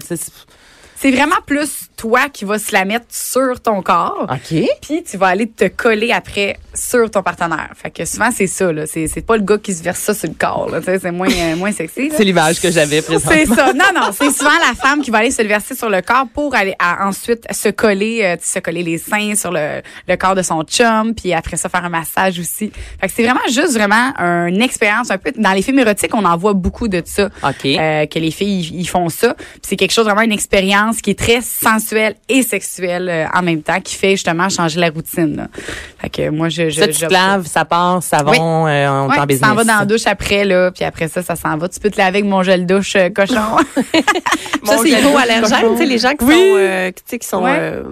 C'est 0.95 1.11
vraiment 1.11 1.35
plus 1.45 1.89
toi 1.97 2.29
qui 2.29 2.45
vas 2.45 2.59
se 2.59 2.71
la 2.71 2.85
mettre 2.85 3.05
sur 3.09 3.59
ton 3.61 3.81
corps. 3.81 4.27
OK. 4.29 4.57
Puis 4.81 5.03
tu 5.03 5.17
vas 5.17 5.27
aller 5.27 5.49
te 5.49 5.65
coller 5.67 6.11
après 6.11 6.57
sur 6.73 7.09
ton 7.11 7.21
partenaire. 7.23 7.69
Fait 7.75 7.91
que 7.91 8.05
souvent 8.05 8.29
c'est 8.35 8.47
ça 8.47 8.71
là, 8.71 8.85
c'est 8.87 9.07
c'est 9.07 9.25
pas 9.25 9.37
le 9.37 9.43
gars 9.43 9.57
qui 9.57 9.73
se 9.73 9.83
verse 9.83 9.99
ça 9.99 10.13
sur 10.13 10.27
le 10.27 10.35
corps 10.35 10.69
là, 10.71 10.79
c'est 10.83 11.11
moins 11.11 11.29
euh, 11.29 11.55
moins 11.55 11.71
sexy. 11.71 12.09
là. 12.09 12.15
C'est 12.17 12.23
l'image 12.23 12.59
que 12.59 12.71
j'avais 12.71 13.01
C'est 13.01 13.19
présentement. 13.19 13.55
ça. 13.55 13.73
Non, 13.73 13.85
non, 13.95 14.09
c'est 14.11 14.31
souvent 14.31 14.57
la 14.67 14.73
femme 14.75 15.01
qui 15.01 15.11
va 15.11 15.19
aller 15.19 15.31
se 15.31 15.41
le 15.41 15.47
verser 15.47 15.75
sur 15.75 15.89
le 15.89 16.01
corps 16.01 16.27
pour 16.33 16.55
aller 16.55 16.73
à- 16.79 17.07
ensuite 17.07 17.45
se 17.51 17.69
coller, 17.69 18.21
euh, 18.23 18.35
se 18.41 18.59
coller 18.59 18.83
les 18.83 18.97
seins 18.97 19.35
sur 19.35 19.51
le, 19.51 19.81
le 20.07 20.15
corps 20.15 20.35
de 20.35 20.41
son 20.41 20.63
chum, 20.63 21.13
puis 21.13 21.33
après 21.33 21.57
ça 21.57 21.69
faire 21.69 21.83
un 21.85 21.89
massage 21.89 22.39
aussi. 22.39 22.71
Fait 22.99 23.07
que 23.07 23.13
c'est 23.15 23.23
vraiment 23.23 23.39
juste 23.49 23.73
vraiment 23.73 24.13
une 24.47 24.61
expérience 24.61 25.11
un 25.11 25.17
peu. 25.17 25.31
Dans 25.37 25.51
les 25.53 25.61
films 25.61 25.79
érotiques, 25.79 26.13
on 26.15 26.25
en 26.25 26.37
voit 26.37 26.53
beaucoup 26.53 26.87
de 26.87 27.01
ça. 27.05 27.29
OK. 27.43 27.65
Euh, 27.65 28.05
que 28.05 28.19
les 28.19 28.31
filles 28.31 28.61
ils- 28.71 28.81
ils 28.81 28.87
font 28.87 29.09
ça. 29.09 29.33
Puis 29.35 29.61
c'est 29.63 29.75
quelque 29.75 29.91
chose 29.93 30.05
vraiment 30.05 30.21
une 30.21 30.31
expérience 30.31 31.01
qui 31.01 31.11
est 31.11 31.19
très 31.19 31.41
sensuelle 31.41 32.15
et 32.29 32.41
sexuelle 32.43 33.09
euh, 33.09 33.25
en 33.33 33.41
même 33.41 33.61
temps, 33.61 33.79
qui 33.81 33.95
fait 33.95 34.11
justement 34.11 34.49
changer 34.49 34.79
la 34.79 34.89
routine. 34.89 35.35
là. 35.35 35.47
Fait 35.99 36.09
que 36.09 36.29
moi 36.29 36.49
je 36.49 36.62
je, 36.69 36.75
je 36.75 36.79
Ça, 36.81 36.87
tu 36.87 37.07
te 37.07 37.13
laves, 37.13 37.45
ça 37.47 37.65
passe, 37.65 38.05
savon, 38.05 38.67
euh, 38.67 38.87
on 38.89 39.07
Ouais, 39.09 39.15
t'en 39.15 39.25
tu 39.27 39.39
t'en 39.39 39.47
vas 39.55 39.55
business. 39.55 39.67
dans 39.67 39.79
la 39.79 39.85
douche 39.85 40.05
après, 40.07 40.45
là, 40.45 40.71
puis 40.71 40.83
après 40.83 41.07
ça, 41.07 41.21
ça 41.21 41.35
s'en 41.35 41.57
va. 41.57 41.67
Tu 41.69 41.79
peux 41.79 41.89
te 41.89 41.97
laver 41.97 42.19
avec 42.19 42.25
mon 42.25 42.43
gel 42.43 42.65
douche 42.65 42.95
euh, 42.95 43.09
cochon. 43.09 43.33
Ça, 44.65 44.77
c'est 44.81 44.91
hypoallergène, 44.91 45.71
tu 45.73 45.77
sais, 45.77 45.85
les 45.85 45.97
gens 45.97 46.11
qui 46.15 46.23
Oui. 46.25 46.33
sont, 46.33 46.55
euh, 46.57 46.89
tu 46.91 47.03
sais, 47.05 47.19
qui 47.19 47.27
sont, 47.27 47.43
Ouais. 47.43 47.51
euh, 47.57 47.83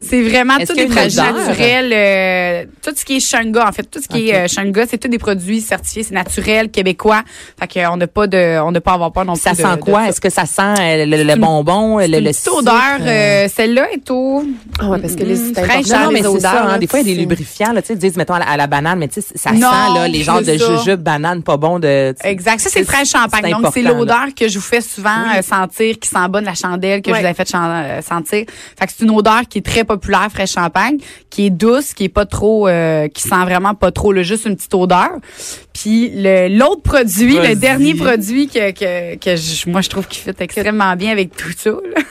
c'est 0.00 0.22
vraiment 0.22 0.54
y 0.58 0.64
des 0.64 0.86
produits 0.86 1.16
naturels. 1.16 1.92
euh, 1.92 2.64
tout 2.82 2.92
ce 2.96 3.04
qui 3.04 3.16
est 3.16 3.20
Shanga, 3.20 3.66
en 3.68 3.72
fait, 3.72 3.82
tout 3.82 4.00
ce 4.00 4.06
qui 4.06 4.28
est 4.30 4.34
euh, 4.34 4.46
Shanga, 4.48 4.84
c'est 4.88 4.98
tous 4.98 5.08
des 5.08 5.18
produits 5.18 5.60
certifiés, 5.60 6.04
c'est 6.04 6.14
naturel, 6.14 6.70
québécois. 6.70 7.22
Fait 7.58 7.80
qu'on 7.82 7.96
n'a 7.96 8.06
pas 8.06 8.26
de, 8.28 8.60
on 8.60 8.70
n'a 8.70 8.80
pas 8.80 8.92
à 8.92 8.94
avoir 8.94 9.12
peur 9.12 9.24
non 9.24 9.32
plus. 9.32 9.42
Ça 9.42 9.52
de- 9.52 9.56
sent 9.56 9.76
de 9.76 9.80
quoi? 9.80 10.02
ça. 10.02 10.08
Est-ce 10.10 10.20
que 10.20 10.30
ça 10.30 10.46
sent 10.46 10.62
euh, 10.80 11.04
le, 11.06 11.24
le 11.24 11.30
une- 11.34 11.40
bonbon, 11.40 11.98
le, 11.98 12.06
le 12.20 12.32
sucre, 12.32 12.58
odeur. 12.58 12.98
Celle-là 13.52 13.90
est 13.92 14.08
au. 14.10 14.44
Ah 14.78 14.88
ouais, 14.88 14.98
parce 15.00 15.16
que 15.16 15.24
les, 15.24 15.50
important, 15.50 16.04
Non, 16.04 16.10
mais 16.12 16.20
les 16.20 16.28
c'est 16.32 16.40
ça. 16.40 16.62
hein, 16.68 16.78
des 16.78 16.86
fois, 16.86 17.00
il 17.00 17.08
y 17.08 17.10
a 17.10 17.14
des 17.14 17.20
lubrifiants. 17.20 17.72
Là, 17.72 17.82
tu 17.82 17.88
sais, 17.88 17.94
ils 17.94 17.98
disent, 17.98 18.16
mettons, 18.20 18.34
à 18.34 18.38
la, 18.40 18.48
à 18.50 18.56
la 18.56 18.66
banane, 18.66 18.98
mais 18.98 19.08
tu 19.08 19.20
sais, 19.20 19.26
ça 19.34 19.52
Non, 19.52 19.70
sent 19.70 19.94
là, 19.98 20.08
les 20.08 20.22
genres 20.22 20.42
de 20.42 20.52
jujubes, 20.52 21.00
banane, 21.00 21.42
pas 21.42 21.56
bon. 21.56 21.78
de. 21.78 22.14
Exact. 22.24 22.60
Ça, 22.60 22.68
c'est 22.70 22.84
fraîche 22.84 23.10
champagne. 23.10 23.50
Donc, 23.50 23.72
c'est 23.74 23.82
l'odeur 23.82 24.26
que 24.38 24.48
je 24.48 24.58
vous 24.58 24.64
fais 24.64 24.80
souvent 24.80 25.22
euh, 25.36 25.42
sentir, 25.42 25.98
qui 25.98 26.08
sent 26.08 26.28
bonne 26.28 26.44
la 26.44 26.54
chandelle 26.54 27.02
que 27.02 27.12
je 27.14 27.20
vous 27.20 27.26
ai 27.26 27.34
fait 27.34 27.48
euh, 27.54 28.02
sentir. 28.02 28.44
Fait 28.78 28.86
que 28.86 28.92
c'est 28.96 29.04
une 29.04 29.10
odeur 29.10 29.42
qui 29.48 29.58
est 29.58 29.66
très 29.66 29.84
populaire, 29.84 30.28
fraîche 30.32 30.52
champagne, 30.52 30.98
qui 31.30 31.46
est 31.46 31.50
douce, 31.50 31.94
qui 31.94 32.04
est 32.04 32.08
pas 32.08 32.26
trop, 32.26 32.68
euh, 32.68 33.08
qui 33.08 33.22
sent 33.22 33.44
vraiment 33.44 33.74
pas 33.74 33.90
trop, 33.90 34.12
là, 34.12 34.22
juste 34.22 34.44
une 34.46 34.56
petite 34.56 34.74
odeur. 34.74 35.10
Puis 35.72 36.10
le 36.14 36.48
l'autre 36.48 36.82
produit, 36.82 37.36
Vas-y. 37.36 37.48
le 37.48 37.54
dernier 37.56 37.94
produit 37.94 38.48
que 38.48 38.70
que, 38.72 39.16
que 39.16 39.36
je- 39.36 39.68
moi 39.70 39.80
je 39.80 39.88
trouve 39.88 40.06
qui 40.06 40.18
fit 40.18 40.30
extrêmement 40.38 40.94
bien 40.96 41.10
avec 41.12 41.34
tout 41.36 41.52
ça. 41.56 41.70
là. 41.70 42.02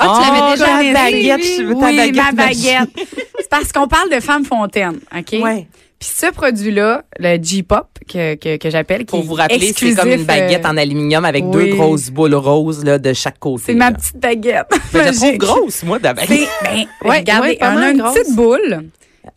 Ah, 0.00 0.14
tu 0.16 0.30
l'avais 0.30 0.40
Oh, 0.42 0.50
déjà 0.52 0.66
ta 0.94 1.10
baguette, 1.10 1.46
je 1.58 1.62
veux 1.62 1.74
ta 1.74 1.86
oui, 1.86 1.96
baguette 1.96 2.16
ma 2.16 2.32
baguette. 2.32 2.90
c'est 3.38 3.48
parce 3.50 3.72
qu'on 3.72 3.86
parle 3.88 4.10
de 4.10 4.20
femme 4.20 4.44
fontaine, 4.44 4.98
ok? 5.16 5.42
Ouais. 5.42 5.66
Puis 5.98 6.08
ce 6.16 6.32
produit-là, 6.32 7.02
le 7.18 7.36
G-pop 7.42 7.86
que 8.08 8.34
que, 8.36 8.56
que 8.56 8.70
j'appelle, 8.70 9.00
qui 9.00 9.06
Pour 9.06 9.22
vous 9.22 9.34
rappeler, 9.34 9.74
c'est 9.76 9.94
comme 9.94 10.08
une 10.08 10.24
baguette 10.24 10.64
euh, 10.64 10.68
en 10.68 10.76
aluminium 10.78 11.26
avec 11.26 11.44
oui. 11.46 11.52
deux 11.70 11.76
grosses 11.76 12.08
boules 12.10 12.34
roses 12.34 12.82
là, 12.84 12.98
de 12.98 13.12
chaque 13.12 13.38
côté. 13.38 13.64
C'est 13.66 13.74
ma 13.74 13.92
petite 13.92 14.16
baguette. 14.16 14.66
Mais 14.94 15.00
Je 15.00 15.04
la 15.04 15.12
trouve 15.12 15.36
grosse, 15.36 15.82
moi, 15.82 15.98
de 15.98 16.04
la 16.04 16.14
baguette. 16.14 16.48
Ben, 16.64 16.86
Ouais, 17.08 17.18
regardez, 17.18 17.48
ouais, 17.50 17.58
on 17.60 17.76
a 17.76 17.90
une 17.90 17.98
grosse. 18.00 18.14
petite 18.14 18.34
boule 18.34 18.84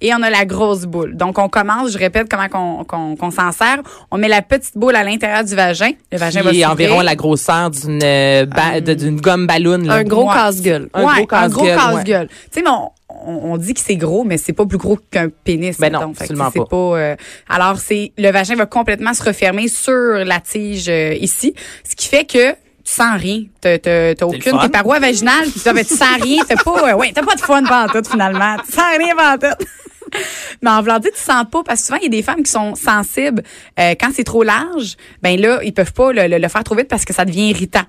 et 0.01 0.13
on 0.13 0.21
a 0.23 0.29
la 0.29 0.45
grosse 0.45 0.83
boule. 0.85 1.15
Donc, 1.15 1.37
on 1.39 1.49
commence, 1.49 1.91
je 1.91 1.97
répète 1.97 2.27
comment 2.29 2.47
qu'on, 2.47 2.83
qu'on, 2.85 3.15
qu'on 3.15 3.31
s'en 3.31 3.51
sert. 3.51 3.79
On 4.11 4.17
met 4.17 4.27
la 4.27 4.41
petite 4.41 4.77
boule 4.77 4.95
à 4.95 5.03
l'intérieur 5.03 5.43
du 5.43 5.55
vagin. 5.55 5.91
Le 6.11 6.17
vagin 6.17 6.41
va 6.41 6.51
Qui 6.51 6.61
est 6.61 6.63
s'ouvrir. 6.63 6.71
environ 6.89 7.01
la 7.01 7.15
grosseur 7.15 7.69
d'une 7.69 7.99
euh, 8.03 8.45
ba- 8.45 8.79
de- 8.81 8.93
d'une 8.93 9.19
gomme 9.19 9.45
ballon. 9.47 9.79
là. 9.79 9.95
Un 9.95 10.03
gros 10.03 10.27
Ouais. 10.27 10.33
casse-gueule. 10.35 10.89
Un 10.93 11.03
ouais, 11.03 11.25
gros 11.25 11.35
un 11.37 11.49
gros 11.49 11.63
casse-gueule, 11.65 11.77
ouais. 11.77 11.93
casse-gueule. 11.95 12.27
Tu 12.27 12.35
sais, 12.51 12.61
mais 12.61 12.69
on, 12.69 12.91
on, 13.25 13.57
dit 13.57 13.73
que 13.73 13.79
c'est 13.79 13.95
gros, 13.95 14.23
mais 14.23 14.37
c'est 14.37 14.53
pas 14.53 14.65
plus 14.65 14.77
gros 14.77 14.97
qu'un 15.11 15.27
pénis. 15.29 15.77
Ben 15.79 15.91
non, 15.91 16.11
absolument 16.17 16.49
c'est 16.53 16.59
pas. 16.59 16.65
pas. 16.65 16.75
euh, 16.77 17.15
alors, 17.49 17.77
c'est 17.77 18.11
le 18.17 18.31
vagin 18.31 18.55
va 18.55 18.65
complètement 18.65 19.13
se 19.13 19.23
refermer 19.23 19.67
sur 19.67 19.91
la 20.25 20.39
tige 20.39 20.89
euh, 20.89 21.13
ici, 21.13 21.53
ce 21.87 21.95
qui 21.95 22.07
fait 22.07 22.25
que 22.25 22.55
tu 22.83 22.91
sens 22.93 23.17
rien. 23.19 23.43
T'as, 23.61 23.77
t'as, 23.79 24.13
t'as 24.15 24.25
aucune 24.25 24.41
tes 24.61 24.69
parois 24.69 24.99
vaginales. 24.99 25.45
Tu, 25.51 25.59
ben, 25.73 25.85
tu 25.85 25.95
sens 25.95 26.21
rien. 26.21 26.43
T'as 26.47 26.55
pas, 26.61 26.91
euh, 26.91 26.95
ouais, 26.95 27.11
t'as 27.13 27.23
pas 27.23 27.35
de 27.35 27.41
fun 27.41 27.63
tout 27.63 28.09
finalement. 28.09 28.57
Tu 28.65 28.71
sens 28.73 28.83
rien 28.97 29.15
pantoute. 29.15 29.67
Mais 30.61 30.69
en 30.69 30.81
voulant 30.81 30.99
dire, 30.99 31.11
tu 31.11 31.19
sens 31.21 31.45
pas 31.51 31.63
parce 31.63 31.79
que 31.81 31.85
souvent 31.87 31.97
il 31.99 32.03
y 32.03 32.07
a 32.07 32.09
des 32.09 32.21
femmes 32.21 32.43
qui 32.43 32.51
sont 32.51 32.75
sensibles 32.75 33.41
euh, 33.79 33.95
quand 33.99 34.09
c'est 34.13 34.23
trop 34.23 34.43
large. 34.43 34.95
Ben 35.23 35.39
là, 35.39 35.59
ils 35.63 35.73
peuvent 35.73 35.93
pas 35.93 36.11
le, 36.13 36.27
le- 36.27 36.37
le 36.37 36.47
faire 36.49 36.63
trop 36.63 36.75
vite 36.75 36.87
parce 36.87 37.03
que 37.05 37.13
ça 37.13 37.25
devient 37.25 37.49
irritant. 37.49 37.83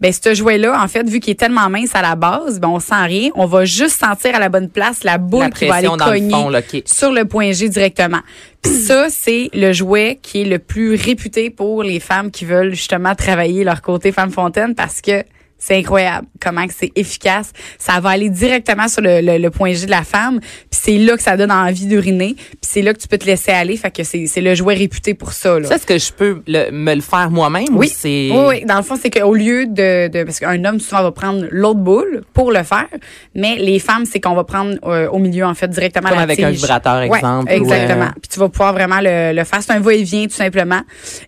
Ben 0.00 0.12
ce 0.12 0.32
jouet-là, 0.34 0.80
en 0.80 0.86
fait, 0.86 1.08
vu 1.08 1.18
qu'il 1.18 1.32
est 1.32 1.36
tellement 1.36 1.68
mince 1.68 1.94
à 1.94 2.02
la 2.02 2.14
base, 2.14 2.60
ben 2.60 2.68
on 2.68 2.78
sent 2.78 3.02
rien. 3.04 3.30
On 3.34 3.46
va 3.46 3.64
juste 3.64 3.98
sentir 3.98 4.34
à 4.34 4.38
la 4.38 4.48
bonne 4.48 4.68
place 4.68 5.02
la 5.02 5.18
boule 5.18 5.40
La 5.40 5.50
qui 5.50 5.66
va 5.66 5.74
aller 5.76 5.88
le 5.88 5.96
cogner 5.96 6.30
fond, 6.30 6.48
là, 6.48 6.60
OK. 6.60 6.82
sur 6.86 7.12
le 7.12 7.24
point 7.24 7.52
G 7.52 7.68
directement. 7.68 8.20
Puis 8.62 8.72
ça, 8.86 9.08
c'est 9.10 9.50
le 9.54 9.72
jouet 9.72 10.18
qui 10.22 10.42
est 10.42 10.44
le 10.44 10.58
plus 10.58 10.94
réputé 10.94 11.50
pour 11.50 11.82
les 11.82 12.00
femmes 12.00 12.30
qui 12.30 12.44
veulent 12.44 12.74
justement 12.74 13.14
travailler 13.14 13.64
leur 13.64 13.82
côté 13.82 14.12
femme 14.12 14.30
fontaine 14.30 14.74
parce 14.74 15.00
que 15.00 15.24
c'est 15.58 15.76
incroyable 15.76 16.26
comment 16.40 16.66
que 16.66 16.74
c'est 16.76 16.92
efficace. 16.96 17.52
Ça 17.78 18.00
va 18.00 18.10
aller 18.10 18.30
directement 18.30 18.88
sur 18.88 19.02
le, 19.02 19.20
le, 19.20 19.38
le 19.38 19.50
point 19.50 19.72
G 19.74 19.86
de 19.86 19.90
la 19.90 20.02
femme. 20.04 20.40
Puis 20.40 20.80
c'est 20.82 20.98
là 20.98 21.16
que 21.16 21.22
ça 21.22 21.36
donne 21.36 21.50
envie 21.52 21.86
d'uriner. 21.86 22.34
Puis 22.36 22.56
c'est 22.62 22.82
là 22.82 22.94
que 22.94 22.98
tu 22.98 23.08
peux 23.08 23.18
te 23.18 23.26
laisser 23.26 23.50
aller. 23.50 23.76
Fait 23.76 23.90
que 23.90 24.04
c'est 24.04 24.26
c'est 24.26 24.40
le 24.40 24.54
jouet 24.54 24.74
réputé 24.74 25.14
pour 25.14 25.32
ça. 25.32 25.58
Là. 25.58 25.66
Ça, 25.68 25.74
est-ce 25.76 25.86
que 25.86 25.98
je 25.98 26.12
peux 26.12 26.42
le- 26.46 26.70
me 26.70 26.94
le 26.94 27.00
faire 27.00 27.30
moi-même? 27.30 27.74
ou 27.74 27.78
Oui. 27.80 27.88
c'est... 27.94 28.28
Oui, 28.32 28.44
oui. 28.48 28.64
Dans 28.64 28.76
le 28.76 28.82
fond, 28.82 28.96
c'est 29.00 29.10
qu'au 29.10 29.34
lieu 29.34 29.66
de, 29.66 30.08
de 30.08 30.24
parce 30.24 30.38
qu'un 30.40 30.64
homme 30.64 30.78
souvent 30.80 31.02
va 31.02 31.12
prendre 31.12 31.46
l'autre 31.50 31.80
boule 31.80 32.22
pour 32.34 32.52
le 32.52 32.62
faire, 32.62 32.86
mais 33.34 33.56
les 33.56 33.78
femmes, 33.78 34.04
c'est 34.04 34.20
qu'on 34.20 34.34
va 34.34 34.44
prendre 34.44 34.76
euh, 34.84 35.08
au 35.08 35.18
milieu 35.18 35.44
en 35.44 35.54
fait 35.54 35.68
directement 35.68 36.08
Comme 36.08 36.18
la 36.18 36.22
avec 36.24 36.40
un 36.40 36.50
vibrateur, 36.50 36.98
Ouais, 37.08 37.16
exemple, 37.18 37.50
ou, 37.52 37.54
exactement. 37.56 38.04
euh, 38.04 38.20
Puis 38.20 38.28
tu 38.32 38.38
vas 38.40 38.48
pouvoir 38.48 38.72
vraiment 38.72 39.00
le, 39.00 39.32
le 39.34 39.44
faire. 39.44 39.62
C'est 39.62 39.72
un 39.72 39.80
va-et-vient 39.80 40.26
tout 40.26 40.34
simplement. 40.34 40.80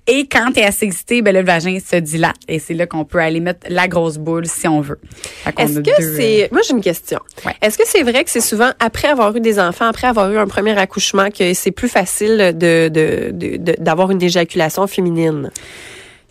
Et 0.07 0.27
quand 0.27 0.53
tu 0.53 0.61
es 0.61 0.65
assez 0.65 0.87
excité, 0.87 1.23
ben 1.23 1.35
le 1.35 1.43
vagin 1.43 1.79
se 1.85 1.97
dilate 1.97 2.37
et 2.49 2.59
c'est 2.59 2.75
là 2.75 2.87
qu'on 2.87 3.05
peut 3.05 3.19
aller 3.19 3.41
mettre 3.41 3.67
la 3.69 3.89
grosse 3.89 4.19
boule 4.21 4.47
si 4.47 4.69
on 4.69 4.81
veut. 4.81 5.01
Est-ce 5.59 5.75
que 5.75 5.81
deux, 5.81 5.91
euh, 6.01 6.17
c'est. 6.17 6.49
Moi, 6.53 6.61
j'ai 6.67 6.75
une 6.75 6.81
question. 6.81 7.19
Ouais. 7.45 7.55
Est-ce 7.61 7.77
que 7.77 7.85
c'est 7.87 8.03
vrai 8.03 8.23
que 8.25 8.31
c'est 8.31 8.41
souvent 8.41 8.71
après 8.79 9.09
avoir 9.09 9.35
eu 9.35 9.41
des 9.41 9.59
enfants, 9.59 9.87
après 9.87 10.07
avoir 10.07 10.31
eu 10.31 10.39
un 10.39 10.47
premier 10.47 10.79
accouchement, 10.79 11.29
que 11.31 11.53
c'est 11.55 11.71
plus 11.73 11.89
facile 11.89 12.55
de, 12.57 12.89
de, 12.89 13.31
de- 13.33 13.57
de- 13.57 13.77
d'avoir 13.79 14.11
une 14.13 14.23
éjaculation 14.23 14.87
féminine? 14.87 15.51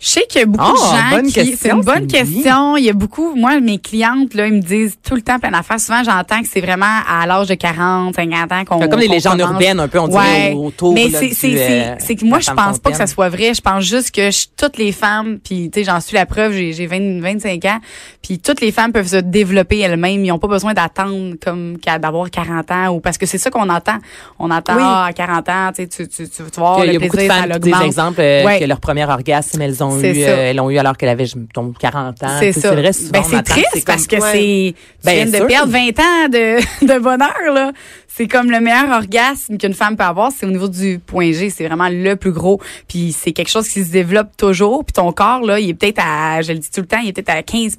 Je 0.00 0.08
sais 0.08 0.22
qu'il 0.30 0.40
y 0.40 0.44
a 0.44 0.46
beaucoup 0.46 0.64
Ah, 0.66 0.72
de 0.72 0.96
gens 1.10 1.16
bonne 1.16 1.26
qui. 1.30 1.56
C'est 1.56 1.70
une 1.70 1.82
bonne 1.82 2.06
question. 2.06 2.76
Il 2.78 2.84
y 2.84 2.88
a 2.88 2.94
beaucoup. 2.94 3.34
Moi, 3.36 3.60
mes 3.60 3.76
clientes, 3.78 4.32
là, 4.32 4.46
ils 4.46 4.54
me 4.54 4.60
disent 4.62 4.94
tout 5.06 5.14
le 5.14 5.20
temps 5.20 5.38
plein 5.38 5.50
d'affaires. 5.50 5.78
Souvent, 5.78 6.02
j'entends 6.02 6.40
que 6.40 6.48
c'est 6.50 6.62
vraiment 6.62 6.86
à 7.06 7.26
l'âge 7.26 7.48
de 7.48 7.54
40, 7.54 8.14
50 8.14 8.50
ans 8.52 8.64
qu'on. 8.64 8.88
Comme 8.88 8.98
les 8.98 9.08
légendes 9.08 9.38
urbaines, 9.40 9.78
un 9.78 9.88
peu, 9.88 9.98
on 9.98 10.08
dirait, 10.08 10.20
Ouais. 10.48 10.54
autour, 10.54 10.94
Mais 10.94 11.10
c'est, 11.10 11.32
euh, 11.44 11.96
que 11.96 12.24
moi, 12.24 12.40
je 12.40 12.50
pense 12.50 12.78
pas 12.78 12.90
que 12.92 12.96
ça 12.96 13.06
soit 13.06 13.28
vrai. 13.28 13.52
Je 13.52 13.60
pense 13.60 13.84
juste 13.84 14.10
que 14.14 14.30
je- 14.30 14.46
toutes 14.56 14.78
les 14.78 14.92
femmes, 14.92 15.38
puis 15.38 15.68
tu 15.70 15.80
sais, 15.80 15.84
j'en 15.84 16.00
suis 16.00 16.14
la 16.16 16.24
preuve. 16.24 16.52
J'ai, 16.54 16.72
j'ai 16.72 16.86
20, 16.86 17.20
25 17.20 17.62
ans, 17.66 17.78
puis 18.22 18.38
toutes 18.38 18.62
les 18.62 18.72
femmes 18.72 18.92
peuvent 18.92 19.06
se 19.06 19.16
développer 19.16 19.80
elles-mêmes. 19.80 20.24
Ils 20.24 20.32
ont 20.32 20.38
pas 20.38 20.48
besoin 20.48 20.72
d'attendre 20.72 21.34
comme 21.44 21.76
d'avoir 22.00 22.30
40 22.30 22.70
ans 22.70 22.88
ou 22.94 23.00
parce 23.00 23.18
que 23.18 23.26
c'est 23.26 23.36
ça 23.38 23.50
qu'on 23.50 23.68
entend. 23.68 23.98
On 24.38 24.50
entend 24.50 24.76
Oui. 24.76 24.82
ah, 24.82 25.04
à 25.08 25.12
40 25.12 25.48
ans, 25.50 25.70
tu 25.76 25.82
sais, 25.82 25.88
tu, 25.88 26.08
tu, 26.08 26.26
tu, 26.28 26.42
vas 26.42 26.48
avoir 26.68 26.84
Il 26.86 26.88
y 26.88 26.92
le 26.92 26.96
a 26.96 27.00
beaucoup 27.00 27.16
de 27.16 27.22
plaisir, 27.26 27.34
femmes 27.34 27.48
ça 27.48 27.54
qui 27.54 27.60
disent 27.60 27.70
l'augmente. 27.72 27.86
exemple 27.86 28.20
euh, 28.22 28.44
Ouais. 28.46 28.60
que 28.60 28.64
leur 28.64 28.80
premier 28.80 29.04
orgasme, 29.04 29.60
elles 29.60 29.84
ont 29.84 29.89
C'est 29.98 30.14
eu, 30.16 30.22
euh, 30.24 30.50
elles 30.50 30.56
l'ont 30.56 30.70
eu 30.70 30.78
alors 30.78 30.96
qu'elle 30.96 31.08
avait, 31.08 31.26
je 31.26 31.36
me 31.38 31.46
trompe, 31.52 31.78
40 31.78 32.22
ans. 32.22 32.26
C'est 32.40 32.52
Tu 32.52 32.60
ça. 32.60 32.74
ben, 32.74 32.92
c'est 32.92 33.42
triste 33.42 33.84
parce 33.86 34.06
que 34.06 34.16
Ouais. 34.16 34.20
c'est 34.32 34.74
tu 34.74 35.06
Ben, 35.06 35.28
viens 35.28 35.40
de 35.40 35.46
perdre 35.46 35.72
20 35.72 35.78
ans 35.98 36.28
de, 36.28 36.86
de 36.86 36.98
bonheur 36.98 37.54
là. 37.54 37.72
C'est 38.12 38.26
comme 38.26 38.50
le 38.50 38.60
meilleur 38.60 38.90
orgasme 38.90 39.56
qu'une 39.56 39.72
femme 39.72 39.96
peut 39.96 40.02
avoir, 40.04 40.30
c'est 40.36 40.44
au 40.44 40.50
niveau 40.50 40.66
du 40.68 40.98
point 40.98 41.30
G, 41.32 41.48
c'est 41.48 41.64
vraiment 41.66 41.88
le 41.88 42.16
plus 42.16 42.32
gros. 42.32 42.60
Puis 42.88 43.14
c'est 43.18 43.30
quelque 43.32 43.48
chose 43.48 43.68
qui 43.68 43.84
se 43.84 43.90
développe 43.92 44.36
toujours. 44.36 44.84
Puis 44.84 44.92
ton 44.92 45.10
corps 45.12 45.40
là, 45.42 45.58
il 45.60 45.70
est 45.70 45.74
peut-être 45.74 46.00
à, 46.04 46.42
je 46.42 46.52
le 46.52 46.58
dis 46.58 46.68
tout 46.70 46.80
le 46.80 46.86
temps, 46.88 46.98
il 47.02 47.08
est 47.08 47.12
peut-être 47.12 47.30
à 47.30 47.42
15 47.42 47.78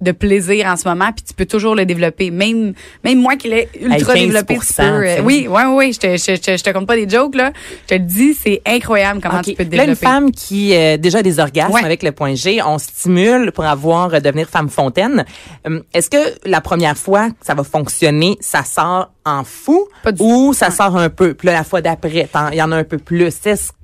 de 0.00 0.12
plaisir 0.12 0.66
en 0.66 0.76
ce 0.76 0.86
moment. 0.86 1.10
Puis 1.16 1.24
tu 1.26 1.34
peux 1.34 1.46
toujours 1.46 1.74
le 1.74 1.86
développer. 1.86 2.30
Même 2.30 2.74
même 3.02 3.18
moi 3.20 3.36
qui 3.36 3.48
l'ai 3.48 3.68
ultra 3.80 4.14
15%, 4.14 4.18
développé, 4.26 4.54
tu 4.58 4.74
peux. 4.74 4.82
euh, 4.82 5.16
tu 5.16 5.22
oui, 5.22 5.48
ouais, 5.48 5.64
ouais, 5.64 5.92
je 5.92 5.98
te, 5.98 6.06
je, 6.16 6.36
je, 6.36 6.56
je 6.56 6.62
te 6.62 6.70
compte 6.70 6.86
pas 6.86 6.96
des 6.96 7.08
jokes 7.08 7.34
là. 7.34 7.50
Je 7.84 7.94
te 7.96 8.00
le 8.00 8.06
dis, 8.06 8.34
c'est 8.34 8.60
incroyable 8.66 9.20
comment 9.22 9.40
tu 9.42 9.54
peux 9.54 9.64
te 9.64 9.74
Là, 9.74 9.84
une 9.84 9.90
développer. 9.94 10.06
femme 10.06 10.30
qui 10.30 10.74
euh, 10.76 10.98
déjà 10.98 11.17
des 11.22 11.38
orgasmes 11.40 11.72
Ouais. 11.74 11.84
avec 11.84 12.02
le 12.02 12.12
point 12.12 12.34
G, 12.34 12.60
on 12.64 12.78
stimule 12.78 13.52
pour 13.52 13.64
avoir 13.64 14.14
euh, 14.14 14.20
devenir 14.20 14.48
femme 14.48 14.68
fontaine. 14.68 15.24
Hum, 15.66 15.82
Est-ce 15.94 16.10
que 16.10 16.18
la 16.48 16.60
première 16.60 16.96
fois 16.96 17.30
que 17.30 17.36
ça 17.46 17.54
va 17.54 17.64
fonctionner, 17.64 18.36
ça 18.40 18.64
sort 18.64 19.10
en 19.24 19.44
fou 19.44 19.86
Pas 20.02 20.12
du 20.12 20.22
ou 20.22 20.52
ça 20.54 20.70
sort 20.70 20.96
un 20.96 21.10
peu? 21.10 21.34
Puis 21.34 21.46
là 21.46 21.52
la 21.54 21.64
fois 21.64 21.80
d'après, 21.82 22.28
il 22.52 22.56
y 22.58 22.62
en 22.62 22.72
a 22.72 22.76
un 22.76 22.84
peu 22.84 22.98
plus. 22.98 23.32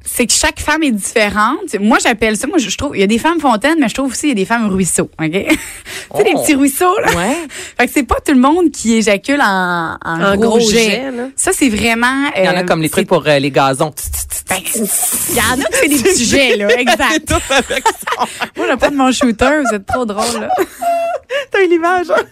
C'est 0.07 0.27
que 0.27 0.33
chaque 0.33 0.61
femme 0.61 0.83
est 0.83 0.91
différente. 0.91 1.75
Moi, 1.81 1.97
j'appelle 2.03 2.37
ça, 2.37 2.47
moi, 2.47 2.59
je 2.59 2.77
trouve, 2.77 2.95
il 2.95 3.01
y 3.01 3.03
a 3.03 3.07
des 3.07 3.19
femmes 3.19 3.41
fontaines, 3.41 3.79
mais 3.81 3.89
je 3.89 3.95
trouve 3.95 4.11
aussi 4.11 4.21
qu'il 4.21 4.29
y 4.31 4.33
a 4.33 4.35
des 4.35 4.45
femmes 4.45 4.69
ruisseaux, 4.69 5.09
OK? 5.19 5.31
tu 5.31 5.39
sais, 5.39 6.25
les 6.25 6.33
Oh. 6.35 6.41
petits 6.43 6.55
ruisseaux, 6.55 6.99
là. 7.01 7.15
Ouais. 7.17 7.37
Fait 7.79 7.87
que 7.87 7.93
c'est 7.93 8.03
pas 8.03 8.17
tout 8.25 8.33
le 8.35 8.41
monde 8.41 8.71
qui 8.71 8.95
éjacule 8.97 9.41
en, 9.41 9.97
en, 10.05 10.23
En 10.23 10.37
gros, 10.37 10.59
gros 10.59 10.61
jet. 10.61 10.91
jet, 10.91 11.11
là. 11.11 11.29
Ça, 11.37 11.53
c'est 11.55 11.71
vraiment... 11.71 12.29
Il 12.37 12.45
y 12.45 12.49
en 12.49 12.53
a 12.55 12.61
euh, 12.63 12.65
comme 12.65 12.83
les 12.83 12.91
trucs 12.91 13.09
pour 13.09 13.27
euh, 13.27 13.39
les 13.39 13.51
gazons. 13.51 13.93
Il 14.51 15.35
y 15.37 15.41
en 15.41 15.61
a 15.61 15.65
qui 15.65 15.79
c'est 15.81 15.89
des 15.89 16.03
petits 16.03 16.25
jets, 16.27 16.57
là, 16.57 16.69
exact. 16.79 17.31
Moi, 18.57 18.67
je 18.67 18.71
vais 18.73 18.77
prendre 18.77 18.95
mon 18.97 19.11
shooter, 19.13 19.63
vous 19.69 19.75
êtes 19.75 19.87
trop 19.87 20.05
drôle, 20.05 20.41
là. 20.41 20.49
T'as 21.51 21.63
eu 21.63 21.69
l'image. 21.69 22.11
hein? 22.11 22.23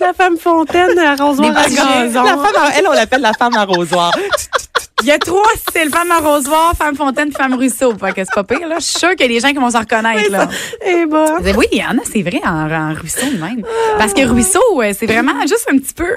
La 0.00 0.12
femme 0.12 0.36
fontaine, 0.38 0.98
arrosoir 0.98 1.56
à 1.56 1.68
gazon. 1.68 2.22
La 2.24 2.36
femme, 2.36 2.72
elle, 2.76 2.86
on 2.88 2.92
l'appelle 2.92 3.20
la 3.20 3.32
femme 3.32 3.54
arrosoir. 3.56 4.12
Il 5.02 5.08
y 5.08 5.10
a 5.10 5.18
trois, 5.18 5.42
c'est 5.72 5.84
le 5.84 5.90
femme 5.90 6.10
arrosoir, 6.10 6.72
femme 6.76 6.94
fontaine, 6.96 7.32
femme 7.32 7.54
ruisseau. 7.54 7.92
Fait 7.98 8.12
que 8.12 8.22
c'est 8.24 8.34
pas 8.34 8.44
pire, 8.44 8.68
là. 8.68 8.76
Je 8.78 8.84
suis 8.84 8.98
sûre 9.00 9.10
qu'il 9.10 9.22
y 9.22 9.24
a 9.24 9.28
des 9.28 9.40
gens 9.40 9.48
qui 9.48 9.58
vont 9.58 9.70
s'en 9.70 9.80
reconnaître, 9.80 10.30
là. 10.30 10.48
Eh 10.86 11.06
ben. 11.06 11.36
Vous 11.38 11.42
dites, 11.44 11.56
Oui, 11.56 11.66
il 11.72 11.78
y 11.78 11.84
en 11.84 11.98
a, 11.98 12.02
c'est 12.04 12.22
vrai, 12.22 12.40
en, 12.44 12.70
en 12.70 12.94
ruisseau 12.94 13.26
de 13.26 13.38
même. 13.38 13.62
Parce 13.98 14.12
que 14.14 14.22
ruisseau, 14.26 14.60
euh, 14.80 14.92
c'est 14.98 15.06
vraiment 15.06 15.40
juste 15.42 15.66
un 15.72 15.76
petit 15.78 15.94
peu. 15.94 16.06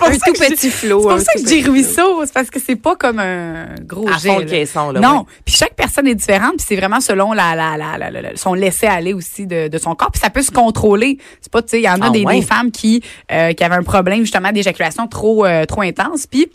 Un 0.00 0.10
tout 0.12 0.32
petit 0.32 0.70
flot. 0.70 1.00
C'est 1.02 1.08
pour 1.08 1.20
ça 1.20 1.32
que 1.34 1.38
je 1.40 1.44
dis 1.44 1.62
ruisseau, 1.62 2.22
c'est 2.26 2.32
parce 2.34 2.50
que 2.50 2.60
c'est 2.60 2.76
pas 2.76 2.96
comme 2.96 3.18
un 3.18 3.66
gros 3.82 4.06
À 4.08 4.18
fond 4.18 4.44
caisson, 4.44 4.90
là. 4.90 5.00
Non, 5.00 5.24
puis 5.44 5.54
chaque 5.54 5.74
personne 5.74 6.06
est 6.06 6.14
différente, 6.14 6.56
puis 6.58 6.66
c'est 6.68 6.76
vraiment 6.76 7.00
selon 7.00 7.32
la, 7.32 7.54
la, 7.54 7.76
la, 7.76 7.96
la- 8.10 8.36
son 8.36 8.52
laisser 8.54 8.86
aller 8.86 9.14
aussi 9.14 9.46
de, 9.46 9.68
de 9.68 9.78
son 9.78 9.94
corps, 9.94 10.10
puis 10.10 10.20
ça 10.20 10.28
peut 10.30 10.42
se 10.42 10.50
contrôler. 10.50 11.18
C'est 11.40 11.50
pas, 11.50 11.62
tu 11.62 11.68
sais, 11.70 11.78
il 11.80 11.84
y 11.84 11.88
en 11.88 12.00
a 12.02 12.08
Ah 12.08 12.10
des 12.10 12.42
femmes 12.42 12.70
qui 12.70 13.02
euh, 13.32 13.52
qui 13.54 13.64
avaient 13.64 13.76
un 13.76 13.82
problème 13.82 14.20
justement 14.20 14.52
d'éjaculation 14.52 15.06
trop 15.06 15.46
euh, 15.46 15.64
trop 15.64 15.82
intense, 15.82 16.26
puis 16.26 16.50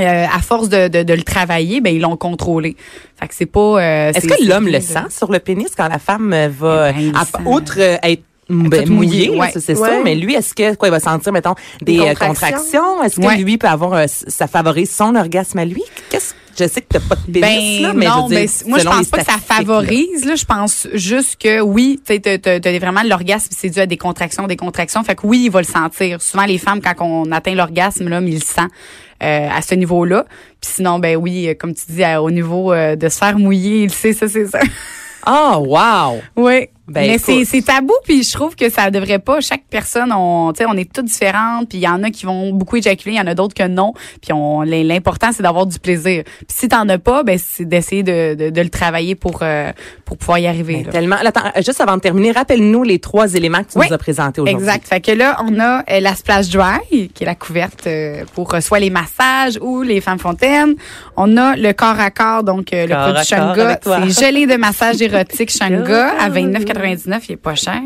euh, 0.00 0.24
à 0.32 0.40
force 0.40 0.68
de, 0.68 0.88
de, 0.88 1.02
de 1.02 1.14
le 1.14 1.22
travailler, 1.22 1.80
ben 1.80 1.94
ils 1.94 2.00
l'ont 2.00 2.16
contrôlé. 2.16 2.76
Fait 3.18 3.28
que 3.28 3.34
c'est 3.34 3.46
pas. 3.46 3.60
euh, 3.60 4.12
Est-ce 4.12 4.26
que 4.26 4.44
l'homme 4.48 4.66
le 4.68 4.80
sent 4.80 5.10
sur 5.10 5.30
le 5.30 5.38
pénis 5.38 5.68
quand 5.76 5.88
la 5.88 5.98
femme 5.98 6.32
euh, 6.32 6.48
va, 6.48 6.90
Eh 6.90 7.10
ben, 7.10 7.12
à- 7.16 7.48
outre 7.48 7.76
euh, 7.78 7.96
être 8.02 8.22
ben, 8.68 8.88
mouillé, 8.88 9.30
ouais. 9.30 9.50
ça, 9.50 9.60
c'est 9.60 9.78
Ouais. 9.78 9.88
sûr, 9.90 10.00
mais 10.04 10.14
lui, 10.14 10.34
est-ce 10.34 10.54
que 10.54 10.74
quoi, 10.74 10.88
il 10.88 10.92
va 10.92 11.00
sentir, 11.00 11.32
mettons, 11.32 11.54
des, 11.82 11.98
euh, 11.98 12.14
contractions? 12.14 12.28
contractions? 12.28 13.02
Est-ce 13.02 13.16
que 13.20 13.26
Ouais. 13.26 13.36
lui 13.36 13.58
peut 13.58 13.68
avoir, 13.68 13.92
euh, 13.94 14.04
ça 14.08 14.46
favorise 14.46 14.90
son 14.90 15.14
orgasme 15.14 15.58
à 15.58 15.64
lui? 15.64 15.82
Qu'est-ce 16.10 16.34
je 16.56 16.68
sais 16.68 16.82
que 16.82 16.86
t'as 16.88 17.00
pas 17.00 17.16
de 17.16 17.32
pénis, 17.40 17.80
Ben 17.80 17.82
là, 17.82 17.92
mais 17.94 18.06
je 18.06 18.10
non, 18.10 18.28
veux 18.28 18.36
dire, 18.36 18.48
ben, 18.64 18.68
moi 18.70 18.78
je 18.78 18.84
pense 18.84 19.08
pas 19.08 19.18
que 19.18 19.24
ça 19.24 19.32
là. 19.32 19.38
favorise. 19.56 20.24
Là. 20.24 20.36
Je 20.36 20.44
pense 20.44 20.86
juste 20.92 21.42
que 21.42 21.60
oui, 21.60 22.00
tu 22.06 22.20
t'as 22.20 22.78
vraiment 22.78 23.02
l'orgasme, 23.04 23.48
c'est 23.50 23.70
dû 23.70 23.80
à 23.80 23.86
des 23.86 23.96
contractions, 23.96 24.46
des 24.46 24.54
contractions. 24.56 25.02
Fait 25.02 25.16
que 25.16 25.26
oui, 25.26 25.46
il 25.46 25.50
va 25.50 25.60
le 25.62 25.66
sentir. 25.66 26.22
Souvent 26.22 26.44
les 26.44 26.58
femmes, 26.58 26.80
quand 26.80 26.94
on 27.04 27.32
atteint 27.32 27.56
l'orgasme, 27.56 28.08
l'homme 28.08 28.28
il 28.28 28.34
le 28.34 28.40
sent 28.40 28.68
euh, 29.24 29.48
à 29.52 29.62
ce 29.62 29.74
niveau-là. 29.74 30.26
Puis 30.60 30.70
sinon, 30.76 31.00
ben 31.00 31.16
oui, 31.16 31.52
comme 31.58 31.74
tu 31.74 31.86
dis, 31.88 32.04
au 32.20 32.30
niveau 32.30 32.72
euh, 32.72 32.94
de 32.94 33.08
se 33.08 33.18
faire 33.18 33.36
mouiller, 33.36 33.82
il 33.82 33.90
sait, 33.90 34.12
ça 34.12 34.28
c'est 34.28 34.46
ça. 34.46 34.60
Ah, 35.26 35.58
wow! 35.58 36.20
Oui. 36.36 36.68
Ben, 36.86 37.06
mais 37.10 37.18
c'est 37.18 37.44
c'est 37.46 37.62
tabou 37.62 37.94
puis 38.04 38.22
je 38.22 38.32
trouve 38.32 38.54
que 38.56 38.68
ça 38.68 38.90
devrait 38.90 39.18
pas 39.18 39.40
chaque 39.40 39.62
personne 39.70 40.12
on 40.12 40.52
tu 40.52 40.58
sais 40.58 40.66
on 40.68 40.74
est 40.76 40.92
toutes 40.92 41.06
différentes 41.06 41.68
puis 41.70 41.78
il 41.78 41.80
y 41.80 41.88
en 41.88 42.02
a 42.02 42.10
qui 42.10 42.26
vont 42.26 42.52
beaucoup 42.52 42.76
éjaculer 42.76 43.14
il 43.14 43.18
y 43.18 43.20
en 43.20 43.26
a 43.26 43.34
d'autres 43.34 43.54
que 43.54 43.66
non 43.66 43.94
puis 44.20 44.34
on 44.34 44.60
l'important 44.60 45.28
c'est 45.32 45.42
d'avoir 45.42 45.64
du 45.64 45.78
plaisir 45.78 46.24
puis 46.24 46.46
si 46.54 46.68
t'en 46.68 46.86
as 46.90 46.98
pas 46.98 47.22
ben 47.22 47.38
c'est 47.42 47.64
d'essayer 47.64 48.02
de, 48.02 48.34
de, 48.34 48.50
de 48.50 48.60
le 48.60 48.68
travailler 48.68 49.14
pour 49.14 49.38
euh, 49.40 49.72
pour 50.04 50.18
pouvoir 50.18 50.38
y 50.38 50.46
arriver 50.46 50.74
Ben, 50.76 50.84
là. 50.86 50.92
tellement. 50.92 51.16
Attends, 51.16 51.50
juste 51.64 51.80
avant 51.80 51.96
de 51.96 52.02
terminer, 52.02 52.32
rappelle-nous 52.32 52.82
les 52.82 52.98
trois 52.98 53.34
éléments 53.34 53.62
que 53.64 53.72
tu 53.72 53.78
Oui. 53.78 53.86
nous 53.88 53.94
as 53.94 53.98
présentés 53.98 54.42
aujourd'hui. 54.42 54.62
Exact. 54.62 54.86
Fait 54.86 55.00
que 55.00 55.12
là, 55.12 55.38
on 55.42 55.58
a 55.58 55.78
euh, 55.90 56.00
la 56.00 56.14
splash 56.14 56.50
dry, 56.50 57.08
qui 57.14 57.22
est 57.22 57.26
la 57.26 57.34
couverte 57.34 57.86
euh, 57.86 58.24
pour 58.34 58.54
euh, 58.54 58.60
soit 58.60 58.80
les 58.80 58.90
massages 58.90 59.58
ou 59.62 59.80
les 59.82 60.02
femmes 60.02 60.18
fontaines. 60.18 60.74
On 61.16 61.36
a 61.38 61.56
le 61.56 61.72
corps 61.72 61.98
à 61.98 62.10
corps, 62.10 62.42
donc 62.44 62.72
euh, 62.74 62.86
le 62.86 62.94
Corps 62.94 63.14
produit 63.14 63.24
Shanga. 63.24 63.78
C'est 63.82 64.26
gelé 64.30 64.46
de 64.46 64.56
massage 64.56 65.00
érotique 65.00 65.50
Shanga 65.58 66.10
à 66.20 66.28
29,99. 66.74 67.24
Il 67.28 67.32
est 67.32 67.36
pas 67.36 67.54
cher. 67.54 67.80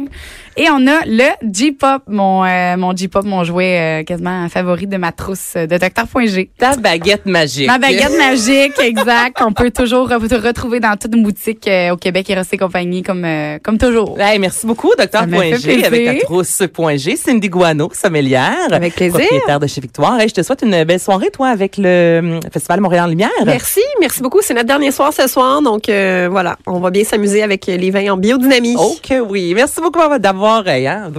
Et 0.61 0.67
on 0.71 0.87
a 0.89 1.05
le 1.07 1.29
J-pop, 1.53 2.03
mon 2.09 2.45
euh, 2.45 2.77
mon 2.77 2.95
J-pop, 2.97 3.25
mon 3.25 3.45
jouet 3.45 4.01
euh, 4.01 4.03
quasiment 4.05 4.49
favori 4.49 4.87
de 4.89 4.97
ma 4.97 5.13
trousse 5.13 5.53
euh, 5.57 5.67
de 5.67 5.79
Docteur.g. 5.79 6.51
Ta 6.59 6.75
baguette 6.77 7.27
magique. 7.27 7.69
Ma 7.69 7.79
baguette 7.79 8.19
magique, 8.19 8.79
exact, 8.81 9.39
qu'on 9.39 9.53
peut 9.53 9.71
toujours 9.71 10.09
re- 10.09 10.41
retrouver 10.47 10.81
dans 10.81 10.97
toute 10.97 11.13
boutique 11.13 11.69
euh, 11.69 11.93
au 11.93 11.97
Québec, 11.97 12.29
et 12.31 12.57
compagnie, 12.59 13.03
comme 13.03 13.23
comme, 13.23 13.59
comme 13.63 13.79
toujours. 13.79 14.19
Hey, 14.21 14.39
merci 14.39 14.67
beaucoup, 14.67 14.91
Docteur 14.99 15.21
Ça 15.23 15.27
m'a 15.29 15.39
fait 15.41 15.49
Point 15.51 15.59
G, 15.59 15.63
plaisir. 15.69 15.87
avec 15.87 16.21
ta 16.21 16.25
trousse 16.27 16.63
Point 16.75 16.97
G. 16.97 17.17
Cindy 17.17 17.49
Guano, 17.49 17.89
sommelière. 17.93 18.57
Avec 18.73 18.95
plaisir. 18.97 19.19
Propriétaire 19.19 19.61
de 19.61 19.67
chez 19.69 19.81
Victoire. 19.81 20.19
Hey, 20.21 20.29
je 20.29 20.35
te 20.35 20.43
souhaite 20.43 20.63
une 20.63 20.83
belle 20.85 20.99
soirée, 21.01 21.31
toi, 21.31 21.49
avec 21.49 21.77
le 21.79 22.41
Festival 22.53 22.81
Montréal 22.81 23.05
en 23.05 23.09
Lumière. 23.09 23.31
Merci, 23.47 23.81
merci 24.01 24.23
beaucoup. 24.23 24.41
C'est 24.43 24.55
notre 24.55 24.67
dernier 24.67 24.91
soir 24.91 25.13
ce 25.13 25.27
soir, 25.29 25.63
donc 25.63 25.89
euh, 25.89 26.29
voilà, 26.31 26.57
on 26.67 26.81
va 26.81 26.91
bien 26.91 27.05
s'amuser 27.05 27.43
avec 27.45 27.67
les 27.67 27.91
vins 27.91 28.13
en 28.13 28.17
biodynamie. 28.17 28.75
Oh 28.79 28.97
que 29.03 29.21
oui. 29.21 29.53
Merci 29.55 29.81
beaucoup 29.81 30.01
d'avoir, 30.19 30.48
hein. 30.49 31.11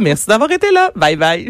Merci 0.00 0.26
d'avoir 0.26 0.50
été 0.50 0.70
là. 0.72 0.90
Bye 0.96 1.16
bye. 1.16 1.48